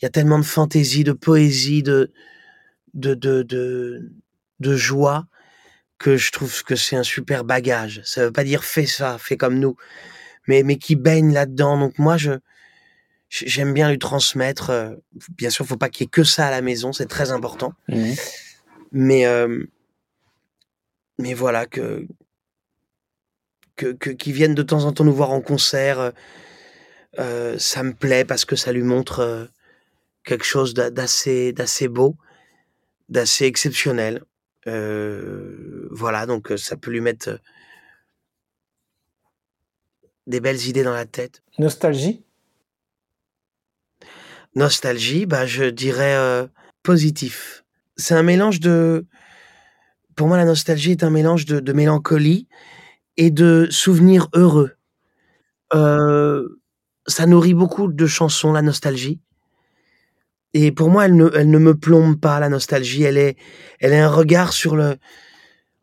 il 0.00 0.04
y 0.04 0.08
a 0.08 0.10
tellement 0.10 0.38
de 0.38 0.44
fantaisie, 0.44 1.04
de 1.04 1.12
poésie, 1.12 1.82
de 1.82 2.12
de 2.94 3.14
de 3.14 3.42
de 3.42 4.12
de 4.60 4.76
joie 4.76 5.26
que 5.98 6.16
je 6.16 6.32
trouve 6.32 6.62
que 6.64 6.76
c'est 6.76 6.96
un 6.96 7.02
super 7.04 7.44
bagage. 7.44 8.00
Ça 8.04 8.24
veut 8.24 8.32
pas 8.32 8.44
dire: 8.44 8.64
«Fais 8.64 8.86
ça, 8.86 9.18
fais 9.18 9.36
comme 9.36 9.58
nous», 9.58 9.76
mais 10.48 10.62
mais 10.62 10.76
qui 10.76 10.96
baigne 10.96 11.32
là-dedans. 11.32 11.78
Donc 11.78 11.98
moi 11.98 12.16
je 12.16 12.32
j'ai 13.28 13.48
j'aime 13.48 13.72
bien 13.72 13.90
lui 13.90 13.98
transmettre, 13.98 14.70
heu, 14.70 15.02
bien 15.36 15.50
sûr, 15.50 15.64
faut 15.66 15.76
pas 15.76 15.88
qu'il 15.88 16.04
y 16.04 16.06
ait 16.06 16.10
que 16.10 16.24
ça 16.24 16.48
à 16.48 16.50
la 16.50 16.60
maison, 16.60 16.92
c'est 16.92 17.06
très 17.06 17.30
important. 17.30 17.72
Mmh 17.88 18.12
Mais 18.92 19.20
hem 19.22 19.66
mais 21.18 21.34
voilà 21.34 21.66
que 21.66 22.06
que 23.76 23.92
que 23.92 24.10
qu'il 24.10 24.32
vienne 24.34 24.54
de 24.54 24.62
temps 24.62 24.84
en 24.84 24.92
temps 24.92 25.04
nous 25.04 25.14
voir 25.14 25.30
en 25.30 25.40
concert, 25.40 26.12
heu, 27.18 27.58
ça 27.58 27.82
me 27.82 27.92
plaît 27.94 28.24
parce 28.24 28.44
que 28.44 28.56
ça 28.56 28.72
lui 28.72 28.82
montre, 28.82 29.48
quelque 30.24 30.44
chose 30.44 30.74
d'a 30.74 30.90
d'assez 30.90 31.52
d'assez 31.52 31.88
beau, 31.88 32.16
d'assez 33.08 33.44
exceptionnel. 33.46 34.24
Voilà, 34.66 36.26
donc 36.26 36.52
ça 36.56 36.76
peut 36.76 36.90
lui 36.90 37.00
mettre, 37.00 37.38
des 40.26 40.40
belles 40.40 40.66
idées 40.66 40.84
dans 40.84 40.92
la 40.92 41.06
tête. 41.06 41.42
Nostalgie? 41.58 42.22
Nostalgie, 44.54 45.26
bah, 45.26 45.46
je 45.46 45.64
dirais, 45.64 46.48
positif. 46.82 47.64
C'est 47.96 48.14
un 48.14 48.22
mélange 48.22 48.60
de 48.60 49.06
pour 50.14 50.28
moi, 50.28 50.36
la 50.36 50.44
nostalgie 50.44 50.90
est 50.90 51.04
un 51.04 51.10
mélange 51.10 51.46
de 51.46 51.60
de 51.60 51.72
mélancolie 51.72 52.46
et 53.16 53.30
de 53.30 53.66
souvenirs 53.70 54.28
heureux. 54.34 54.72
Heu, 55.74 56.60
ça 57.06 57.26
nourrit 57.26 57.54
beaucoup 57.54 57.88
de 57.88 58.06
chansons, 58.06 58.52
la 58.52 58.62
nostalgie 58.62 59.20
et 60.54 60.72
pour 60.72 60.90
moi, 60.90 61.06
elle 61.06 61.16
ne 61.16 61.30
elle 61.34 61.50
ne 61.50 61.58
me 61.58 61.74
plombe 61.74 62.18
pas, 62.20 62.40
la 62.40 62.48
nostalgie. 62.48 63.02
Elle 63.04 63.18
est 63.18 63.36
elle 63.80 63.92
est 63.92 64.00
un 64.00 64.08
regard 64.10 64.52
sur 64.52 64.76
le: 64.76 64.96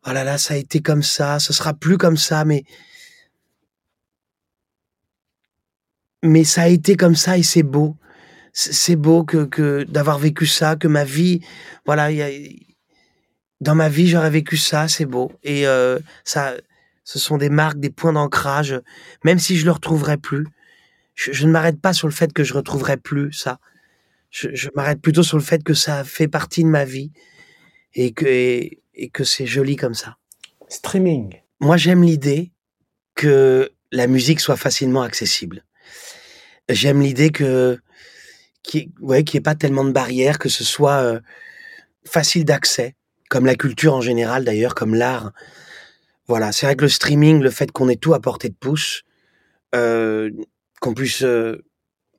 «Oh 0.06 0.12
là 0.12 0.38
ça 0.38 0.54
a 0.54 0.56
été 0.58 0.80
comme 0.82 1.02
ça, 1.02 1.38
ce 1.40 1.52
sera 1.52 1.74
plus 1.74 1.98
comme 1.98 2.16
ça, 2.18 2.44
mais» 2.44 2.64
«mais 6.22 6.44
ça 6.44 6.62
a 6.62 6.68
été 6.68 6.96
comme 6.96 7.14
ça 7.14 7.38
et 7.38 7.42
c'est 7.42 7.62
beau». 7.62 7.96
C'est 8.52 8.96
beau 8.96 9.24
que 9.24 9.44
que 9.44 9.84
d'avoir 9.84 10.18
vécu 10.18 10.46
ça, 10.46 10.76
que 10.76 10.88
ma 10.88 11.04
vie 11.04 11.40
voilà, 11.86 12.10
il 12.10 12.16
y 12.18 12.22
a 12.22 12.30
dans 13.60 13.74
ma 13.76 13.88
vie, 13.88 14.08
j'aurais 14.08 14.30
vécu 14.30 14.56
ça, 14.56 14.88
c'est 14.88 15.06
beau 15.06 15.32
et 15.44 15.66
heu, 15.66 16.00
ça 16.24 16.54
ce 17.04 17.18
sont 17.20 17.38
des 17.38 17.50
marques, 17.50 17.80
des 17.80 17.90
points 17.90 18.12
d'ancrage, 18.14 18.80
même 19.24 19.38
si 19.40 19.56
je 19.58 19.66
le 19.66 19.72
retrouverai 19.72 20.16
plus. 20.18 20.46
Je 21.16 21.32
je 21.32 21.46
ne 21.46 21.52
m'arrête 21.52 21.80
pas 21.80 21.92
sur 21.94 22.08
le 22.08 22.14
fait 22.14 22.32
que 22.32 22.44
je 22.44 22.54
retrouverai 22.54 22.96
plus 22.98 23.32
ça. 23.32 23.60
Je 24.30 24.48
je 24.54 24.68
m'arrête 24.74 25.00
plutôt 25.00 25.22
sur 25.22 25.36
le 25.36 25.42
fait 25.42 25.62
que 25.62 25.74
ça 25.74 26.04
fait 26.04 26.28
partie 26.28 26.62
de 26.62 26.68
ma 26.68 26.84
vie 26.84 27.10
et 27.94 28.12
que 28.12 28.26
et 28.26 28.78
et 28.94 29.08
que 29.08 29.24
c'est 29.24 29.46
joli 29.46 29.76
comme 29.76 29.94
ça. 29.94 30.16
Streaming? 30.68 31.40
Moi, 31.60 31.76
j'aime 31.76 32.02
l'idée 32.02 32.52
que 33.14 33.70
la 33.92 34.06
musique 34.06 34.40
soit 34.40 34.56
facilement 34.56 35.02
accessible. 35.02 35.64
J'aime 36.68 37.00
l'idée 37.00 37.30
que 37.30 37.78
qu'il 38.62 38.80
y 38.80 38.84
ait 38.84 38.90
ouais, 39.00 39.24
pas 39.42 39.54
tellement 39.54 39.84
de 39.84 39.90
barrières, 39.92 40.38
que 40.38 40.48
ce 40.48 40.64
soit, 40.64 41.02
heu, 41.02 41.20
facile 42.04 42.44
d'accès, 42.44 42.94
comme 43.28 43.46
la 43.46 43.54
culture 43.54 43.94
en 43.94 44.00
général 44.00 44.44
d'ailleurs, 44.44 44.74
comme 44.74 44.94
l'art. 44.94 45.32
Voilà, 46.28 46.52
c'est 46.52 46.66
vrai 46.66 46.76
que 46.76 46.82
le 46.82 46.88
streaming, 46.88 47.40
le 47.40 47.50
fait 47.50 47.72
qu'on 47.72 47.88
ait 47.88 47.96
tout 47.96 48.14
à 48.14 48.20
portée 48.20 48.48
de 48.50 48.54
pouce, 48.54 49.02
heu, 49.74 50.30
qu'on 50.80 50.94
puisse, 50.94 51.22
heu, 51.22 51.64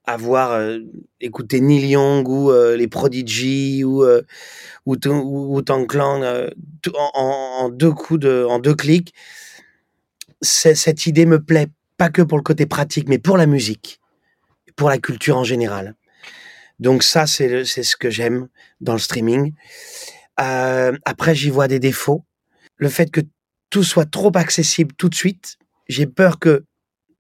avoir, 0.06 0.54
heu, 0.60 0.84
écouter 1.20 1.62
Neil 1.62 1.88
Young 1.90 2.28
ou 2.28 2.52
heu, 2.52 2.76
les 2.76 2.88
Prodigy 2.88 3.84
ou 3.84 4.04
heu, 4.04 4.26
ou 4.86 4.96
Wu 4.96 5.58
Wu-Tang 5.58 5.88
Clan, 5.88 6.22
tout 6.82 6.94
en 6.96 7.12
en 7.16 7.70
2 7.70 7.92
coups 7.92 8.20
de 8.22 8.46
en 8.50 8.60
2 8.60 8.76
clics. 8.76 9.14
Cette 10.42 11.06
idée 11.06 11.26
me 11.28 11.40
plaît, 11.40 11.68
pas 11.98 12.10
que 12.10 12.22
pour 12.24 12.38
le 12.38 12.44
côté 12.44 12.66
pratique, 12.66 13.08
mais 13.08 13.20
pour 13.20 13.38
la 13.38 13.46
musique, 13.46 14.00
pour 14.76 14.90
la 14.90 14.98
culture 14.98 15.38
en 15.38 15.44
général. 15.44 15.96
Donc 16.80 17.04
ça, 17.04 17.28
c'est 17.28 17.66
c'est 17.66 17.84
ce 17.84 17.96
que 17.96 18.10
j'aime 18.10 18.48
dans 18.82 18.94
le 18.94 19.00
streaming. 19.00 19.54
Après 20.38 21.36
j'y 21.36 21.50
vois 21.50 21.68
des 21.68 21.80
défauts. 21.80 22.26
Le 22.78 22.90
fait 22.90 23.12
que 23.12 23.22
tout 23.70 23.84
soit 23.84 24.10
trop 24.10 24.32
accessible 24.36 24.94
tout 24.98 25.10
de 25.10 25.16
suite, 25.16 25.58
j'ai 25.88 26.08
peur 26.08 26.40
que 26.40 26.66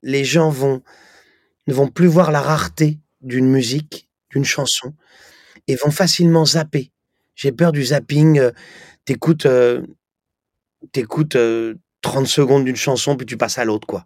les 0.03 0.23
gens 0.23 0.49
vont 0.49 0.81
ne 1.67 1.73
vont 1.73 1.87
plus 1.89 2.07
voir 2.07 2.31
la 2.31 2.41
rareté 2.41 2.99
d'une 3.21 3.47
musique, 3.49 4.09
d'une 4.31 4.45
chanson 4.45 4.93
et 5.67 5.75
vont 5.75 5.91
facilement 5.91 6.45
zapper. 6.45 6.91
J'ai 7.35 7.51
peur 7.51 7.71
du 7.71 7.83
zapping, 7.85 8.39
heu, 8.39 8.53
tu 9.05 9.13
écoutes, 9.13 9.45
heu, 9.45 9.85
tu 10.93 11.01
écoutes, 11.01 11.35
heu, 11.37 11.77
30 12.01 12.27
secondes 12.27 12.65
d'une 12.65 12.75
chanson 12.75 13.17
puis 13.17 13.25
tu 13.25 13.37
passes 13.37 13.57
à 13.59 13.65
l'autre, 13.65 13.87
quoi. 13.87 14.05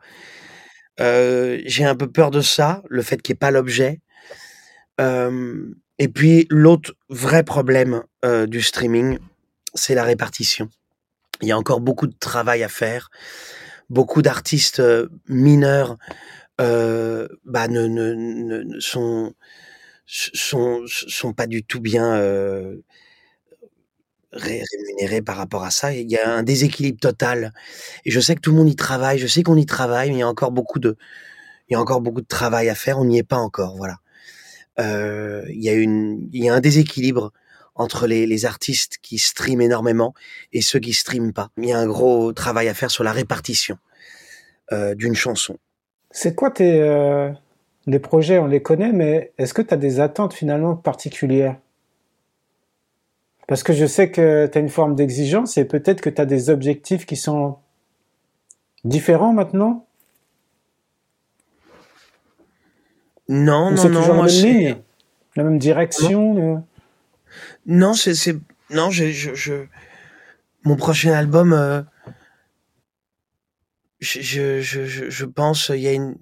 J'ai 0.99 1.85
un 1.85 1.95
peu 1.95 2.11
peur 2.11 2.31
de 2.31 2.41
ça, 2.41 2.81
le 2.89 3.01
fait 3.01 3.21
qu'il 3.21 3.33
y 3.33 3.35
ait 3.35 3.39
pas 3.39 3.51
l'objet. 3.51 4.01
Et 4.99 6.07
puis 6.07 6.47
l'autre 6.49 6.93
vrai 7.09 7.43
problème, 7.43 8.03
du 8.47 8.61
streaming, 8.61 9.19
c'est 9.73 9.95
la 9.95 10.03
répartition. 10.03 10.69
Il 11.41 11.49
y 11.49 11.51
a 11.51 11.57
encore 11.57 11.81
beaucoup 11.81 12.07
de 12.07 12.15
travail 12.19 12.63
à 12.63 12.69
faire. 12.69 13.09
Beaucoup 13.89 14.21
d'artistes, 14.21 14.81
mineurs, 15.29 15.97
heu, 16.61 17.29
bah, 17.45 17.67
ne 17.67 17.87
ne 17.87 18.13
ne 18.63 18.79
sont 18.79 19.33
sont 20.07 20.83
sont 20.87 21.33
pas 21.33 21.47
du 21.47 21.63
tout 21.63 21.81
bien, 21.81 22.15
ré 24.31 24.61
rémunérés 24.71 25.21
par 25.21 25.37
rapport 25.37 25.63
à 25.63 25.71
ça. 25.71 25.93
Il 25.93 26.09
y 26.11 26.17
a 26.17 26.29
un 26.35 26.43
déséquilibre 26.43 26.99
total 26.99 27.53
et 28.05 28.11
je 28.11 28.19
sais 28.19 28.35
que 28.35 28.41
tout 28.41 28.51
le 28.51 28.57
monde 28.57 28.69
y 28.69 28.75
travaille. 28.75 29.19
Je 29.19 29.27
sais 29.27 29.43
qu'on 29.43 29.57
y 29.57 29.65
travaille, 29.65 30.09
mais 30.09 30.17
il 30.17 30.19
y 30.19 30.23
a 30.23 30.27
encore 30.29 30.51
beaucoup 30.51 30.79
de 30.79 30.97
il 31.69 31.73
y 31.73 31.75
a 31.77 31.81
encore 31.81 32.01
beaucoup 32.01 32.21
de 32.21 32.27
travail 32.27 32.69
à 32.69 32.75
faire. 32.75 32.99
On 32.99 33.05
n'y 33.05 33.19
est 33.19 33.23
pas 33.23 33.37
encore, 33.37 33.77
voilà. 33.77 33.97
Heu, 34.79 35.45
il 35.49 35.63
y 35.63 35.69
a 35.69 35.73
une 35.73 36.29
il 36.33 36.43
y 36.45 36.49
a 36.49 36.55
un 36.55 36.61
déséquilibre 36.61 37.33
entre 37.75 38.07
les 38.07 38.27
les 38.27 38.45
artistes 38.45 38.97
qui 39.01 39.19
streament 39.19 39.61
énormément 39.61 40.13
et 40.53 40.61
ceux 40.61 40.79
qui 40.79 40.93
streament 40.93 41.33
pas. 41.33 41.49
Il 41.57 41.65
y 41.69 41.73
a 41.73 41.79
un 41.79 41.87
gros 41.87 42.33
travail 42.33 42.69
à 42.69 42.75
faire 42.75 42.91
sur 42.91 43.03
la 43.05 43.13
répartition, 43.13 43.77
d'une 44.95 45.15
chanson. 45.15 45.57
C'est 46.17 46.33
quoi 46.33 46.49
tes, 46.49 46.79
heu 46.79 47.33
les 47.87 47.99
projets, 47.99 48.39
on 48.39 48.47
les 48.47 48.61
connaît, 48.61 48.93
mais 48.93 49.33
est-ce 49.37 49.53
que 49.53 49.61
tu 49.61 49.73
as 49.73 49.77
des 49.77 49.99
attentes 49.99 50.33
finalement 50.33 50.77
particulières? 50.77 51.57
Parce 53.47 53.63
que 53.63 53.73
je 53.73 53.85
sais 53.85 54.09
que 54.09 54.47
tu 54.47 54.57
as 54.57 54.61
une 54.61 54.69
forme 54.69 54.95
d'exigence 54.95 55.57
et 55.57 55.65
peut-être 55.65 55.99
que 55.99 56.09
tu 56.09 56.21
as 56.21 56.25
des 56.25 56.49
objectifs 56.49 57.05
qui 57.05 57.17
sont 57.17 57.57
différents 58.85 59.33
maintenant? 59.33 59.85
Non, 63.27 63.71
non, 63.71 63.75
non, 63.75 63.89
toujours 63.89 64.01
la 64.01 64.13
moi 64.13 64.25
même 64.27 64.29
c'est 64.29 64.47
ligne? 64.53 64.75
La 65.35 65.43
même 65.43 65.59
direction, 65.59 66.37
heu? 66.37 66.59
Non, 67.65 67.93
c'est 67.93 68.15
c'est 68.15 68.37
non, 68.69 68.89
j'ai 68.89 69.11
je 69.11 69.35
je 69.35 69.65
mon 70.63 70.77
prochain 70.77 71.11
album, 71.11 71.51
heu 71.51 71.83
je 73.99 74.21
je 74.21 74.61
je 74.61 75.09
je 75.09 75.25
pense, 75.25 75.69
il 75.73 75.81
y 75.81 75.87
a 75.87 75.93
une 75.93 76.15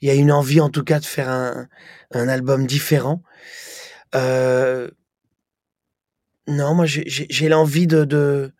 il 0.00 0.08
y 0.08 0.10
a 0.10 0.14
une 0.14 0.32
envie 0.32 0.60
en 0.60 0.70
tout 0.70 0.84
cas 0.84 1.00
de 1.00 1.04
faire 1.06 1.28
un 1.28 1.68
un 2.12 2.28
album 2.28 2.66
différent. 2.66 3.22
Heu 4.14 4.92
non, 6.46 6.74
moi 6.74 6.86
j'ai 6.86 7.48
l'envie 7.48 7.86
de 7.86 8.04
de 8.04 8.52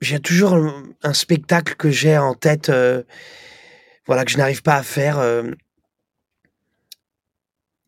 j'ai 0.00 0.18
toujours, 0.18 0.54
un 1.02 1.12
spectacle 1.12 1.74
que 1.76 1.90
j'ai 1.90 2.16
en 2.16 2.34
tête, 2.34 2.70
heu, 2.70 3.04
voilà, 4.06 4.24
que 4.24 4.30
je 4.30 4.38
n'arrive 4.38 4.62
pas 4.62 4.76
à 4.76 4.82
faire, 4.82 5.20
hem 5.20 5.54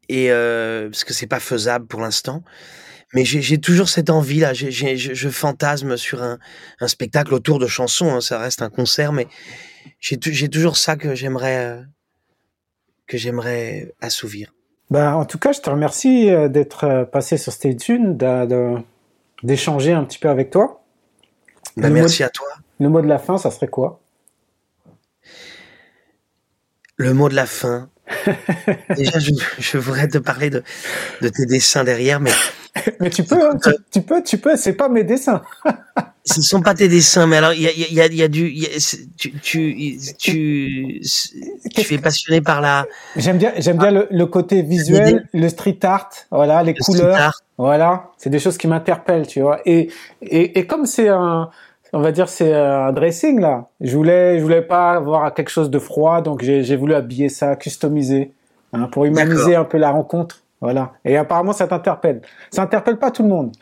et 0.09 0.28
parce 0.28 1.05
que 1.05 1.14
c'est 1.14 1.26
pas 1.26 1.41
faisable 1.41 1.87
pour 1.87 2.01
l'instant. 2.01 2.43
Mais 3.15 3.25
j'ai 3.25 3.59
toujours 3.59 3.89
cette 3.89 4.09
envie-là, 4.09 4.55
j'ai 4.55 4.71
j'ai 4.71 4.97
je 4.97 5.13
je 5.13 5.29
fantasme 5.29 5.97
sur 5.97 6.23
un 6.23 6.39
un 6.81 6.89
spectacle 6.89 7.35
autour 7.35 7.59
de 7.59 7.67
chansons, 7.67 8.11
hein, 8.15 8.21
ça 8.21 8.39
reste 8.39 8.63
un 8.63 8.71
concert, 8.71 9.13
mais 9.13 9.27
j'ai 10.01 10.17
tou 10.17 10.31
j'ai 10.33 10.49
toujours 10.49 10.77
ça 10.79 10.97
que 10.97 11.15
j'aimerais, 11.15 11.67
heu 11.67 11.85
que 13.07 13.19
j'aimerais 13.19 13.93
assouvir. 14.01 14.55
Bah, 14.91 15.17
en 15.17 15.25
tout 15.25 15.39
cas, 15.39 15.53
je 15.53 15.61
te 15.61 15.71
remercie, 15.71 16.31
heu, 16.31 16.49
d'être, 16.49 16.85
heu, 16.85 17.07
passé 17.07 17.37
sur 17.39 17.53
Stay 17.53 17.77
Tune, 17.77 18.19
d'échanger 19.43 19.93
un 19.93 20.05
petit 20.05 20.19
peu 20.19 20.29
avec 20.29 20.51
toi. 20.51 20.83
Mot 21.77 21.89
merci 21.89 22.23
à 22.23 22.29
toi. 22.29 22.49
le 22.79 22.89
mot 22.89 23.01
de 23.01 23.07
la 23.07 23.19
fin, 23.19 23.39
ça 23.39 23.51
serait 23.51 23.69
quoi? 23.69 24.01
Le 26.97 27.15
mot 27.15 27.29
de 27.29 27.35
la 27.35 27.47
fin. 27.47 27.89
Déjà, 28.97 29.19
je, 29.19 29.31
je 29.59 29.79
voudrais 29.79 30.09
te 30.09 30.19
parler 30.19 30.51
de, 30.51 30.63
de 31.23 31.29
tes 31.29 31.47
dessins 31.47 31.85
derrière, 31.85 32.21
mais 32.21 32.33
Mais 33.01 33.11
tu 33.11 33.25
peux, 33.25 33.51
hein, 33.51 33.59
tu, 33.62 33.70
tu 33.91 34.03
peux, 34.03 34.23
tu 34.23 34.39
peux. 34.39 34.57
C'est 34.57 34.73
pas 34.73 34.89
mes 34.89 35.05
dessins. 35.05 35.43
ce 36.25 36.39
ne 36.39 36.43
sont 36.43 36.62
pas 36.62 36.75
tes 36.75 36.89
dessins. 36.89 37.27
Mais 37.27 37.37
alors, 37.37 37.53
il 37.53 37.62
y 37.62 37.66
a, 37.66 37.70
y 37.73 38.01
a, 38.01 38.07
y 38.07 38.23
a 38.23 38.29
du, 38.29 38.49
y 38.49 38.64
a- 38.66 38.97
tu, 39.18 39.33
tu, 39.41 39.99
tu, 40.18 41.01
tu 41.75 41.95
es 41.95 41.99
passionné 41.99 42.41
par 42.41 42.61
la, 42.61 42.87
J'aime 43.16 43.39
bien, 43.39 43.53
j'aime 43.59 43.77
bien 43.79 43.91
le, 43.91 44.07
le 44.11 44.27
côté 44.27 44.62
visuel, 44.62 45.29
le 45.33 45.49
street 45.49 45.79
art, 45.83 46.11
voilà, 46.31 46.62
les 46.62 46.73
le 46.73 46.83
couleurs, 46.85 47.14
art. 47.16 47.41
voilà. 47.59 48.11
C'est 48.16 48.31
des 48.31 48.39
choses 48.39 48.57
qui 48.57 48.68
m'interpellent, 48.68 49.27
tu 49.27 49.41
vois. 49.41 49.61
Et, 49.66 49.91
et, 50.23 50.59
et 50.59 50.66
comme 50.66 50.87
c'est 50.87 51.09
un, 51.09 51.51
on 51.93 52.01
va 52.01 52.11
dire, 52.12 52.29
c'est 52.29 52.55
un 52.55 52.93
dressing 52.93 53.39
là. 53.41 53.68
Je 53.81 53.95
voulais, 53.97 54.39
je 54.39 54.43
voulais 54.43 54.62
pas 54.62 54.93
avoir 54.93 55.35
quelque 55.35 55.51
chose 55.51 55.70
de 55.70 55.79
froid, 55.79 56.23
donc 56.23 56.43
j'ai, 56.43 56.62
j'ai 56.64 56.77
voulu 56.77 56.95
habiller 56.95 57.29
ça, 57.29 57.55
customiser, 57.57 58.33
hein, 58.73 58.85
pour 58.91 59.05
humaniser 59.05 59.57
un 59.57 59.64
peu 59.64 59.77
la 59.77 59.91
rencontre. 59.91 60.41
Voilà. 60.63 60.93
Et 61.05 61.17
apparemment, 61.17 61.53
ça 61.53 61.67
t'interpelle. 61.67 62.23
Ça 62.51 62.63
interpelle 62.63 62.97
pas 62.99 63.11
tout 63.11 63.23
le 63.23 63.29
monde. 63.29 63.53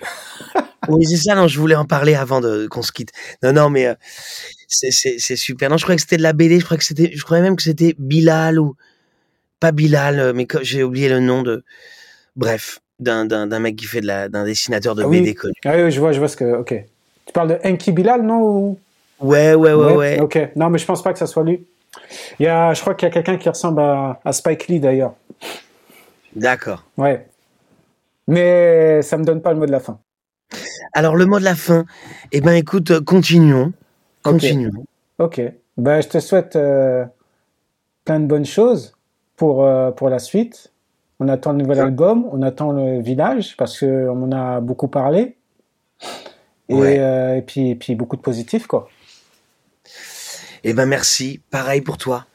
Oui, 0.89 1.05
c'est 1.05 1.17
ça. 1.19 1.35
Non, 1.35 1.47
je 1.47 1.61
voulais 1.61 1.75
en 1.75 1.85
parler 1.85 2.15
avant 2.15 2.41
de 2.41 2.67
qu'on 2.67 2.81
se 2.81 2.91
quitte. 2.91 3.11
Non, 3.43 3.53
non, 3.53 3.69
mais 3.69 3.87
euh, 3.87 3.95
c'est 4.67 4.91
c'est 4.91 5.17
c'est 5.19 5.37
super. 5.37 5.69
Non, 5.69 5.77
je 5.77 5.83
croyais 5.83 5.97
que 5.97 6.03
c'était 6.03 6.17
de 6.17 6.23
la 6.23 6.33
BD. 6.33 6.59
Je 6.59 6.65
croyais 6.65 6.79
que 6.79 6.85
c'était, 6.85 7.13
je 7.15 7.23
croyais 7.23 7.43
même 7.43 7.55
que 7.55 7.63
c'était 7.63 7.95
Bilal 7.99 8.59
ou 8.59 8.75
pas 9.61 9.73
Bilal, 9.73 10.19
euh, 10.19 10.33
mais 10.35 10.49
j'ai 10.63 10.83
oublié 10.83 11.11
le 11.11 11.21
nom 11.21 11.43
de. 11.43 11.63
Bref, 12.35 12.81
d'un 12.99 13.27
d'un 13.27 13.47
d'un 13.47 13.59
mec 13.61 13.77
qui 13.77 13.85
fait 13.85 14.01
de 14.01 14.07
la, 14.07 14.29
d'un 14.31 14.45
dessinateur 14.45 14.95
de 14.95 15.03
Ah 15.03 15.07
oui. 15.09 15.21
BD 15.21 15.35
connu. 15.35 15.53
Ah 15.67 15.75
oui, 15.77 15.91
je 15.91 16.01
vois, 16.01 16.13
je 16.13 16.19
vois 16.19 16.29
ce 16.29 16.37
que, 16.37 16.57
ok. 16.57 16.75
Tu 17.27 17.33
parles 17.35 17.49
de 17.49 17.59
Enki 17.69 17.93
Bilal, 17.93 18.23
non? 18.23 18.41
ou- 18.41 18.79
Ouais, 19.21 19.55
ouais, 19.55 19.75
ouais, 19.75 19.95
ouais. 19.95 20.21
Ok. 20.21 20.39
Non, 20.57 20.71
mais 20.71 20.79
je 20.79 20.87
pense 20.87 21.03
pas 21.03 21.13
que 21.13 21.19
ça 21.19 21.27
soit 21.27 21.45
lui. 21.45 21.67
Il 22.41 22.45
y 22.45 22.49
a, 22.49 22.73
je 22.73 22.81
crois 22.81 22.95
qu'il 22.95 23.07
y 23.07 23.11
a 23.11 23.13
quelqu'un 23.13 23.37
qui 23.37 23.51
ressemble 23.51 23.83
à, 23.83 24.19
à 24.25 24.33
Spike 24.33 24.67
Lee 24.69 24.81
d'ailleurs. 24.81 25.13
D'accord. 26.37 26.85
Ouais. 26.97 27.26
Mais 28.26 29.03
ça 29.03 29.16
me 29.18 29.24
donne 29.24 29.43
pas 29.43 29.53
le 29.53 29.59
mot 29.59 29.66
de 29.66 29.72
la 29.72 29.81
fin. 29.81 30.01
Alors 30.93 31.16
le 31.16 31.26
mot 31.26 31.39
de 31.39 31.45
la 31.45 31.55
fin. 31.55 31.85
Eh 32.33 32.41
ben, 32.41 32.53
écoute, 32.53 33.01
continuons, 33.01 33.72
Ok. 34.24 34.33
continuons. 34.33 34.85
Ok. 35.18 35.41
Ben, 35.76 36.01
je 36.03 36.09
te 36.09 36.18
souhaite 36.20 36.57
euh, 36.57 37.05
plein 38.05 38.20
de 38.20 38.26
bonnes 38.26 38.45
choses 38.47 38.97
pour, 39.37 39.64
euh, 39.64 39.91
pour 39.91 40.09
la 40.09 40.18
suite. 40.18 40.72
On 41.18 41.28
attend 41.28 41.53
le 41.53 41.59
nouvel 41.59 41.78
Ouais. 41.78 41.85
album, 41.85 42.26
on 42.33 42.43
attend 42.43 42.72
le 42.72 43.01
village 43.03 43.57
parce 43.57 43.78
que 43.78 44.09
on 44.09 44.22
en 44.24 44.33
a 44.33 44.61
beaucoup 44.61 44.89
parlé. 44.89 45.37
Et, 46.68 46.74
Ouais. 46.74 46.99
euh, 47.01 47.37
et 47.37 47.43
puis, 47.43 47.70
et 47.70 47.74
puis 47.74 47.95
beaucoup 47.95 48.16
de 48.16 48.22
positifs, 48.22 48.66
quoi. 48.66 48.89
Eh 50.64 50.72
ben, 50.72 50.87
merci. 50.87 51.41
Pareil 51.51 51.81
pour 51.81 51.99
toi. 51.99 52.26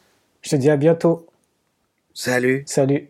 Je 0.42 0.50
te 0.52 0.56
dis 0.56 0.70
à 0.70 0.78
bientôt. 0.78 1.26
Salut. 2.14 2.64
Salut. 2.66 3.10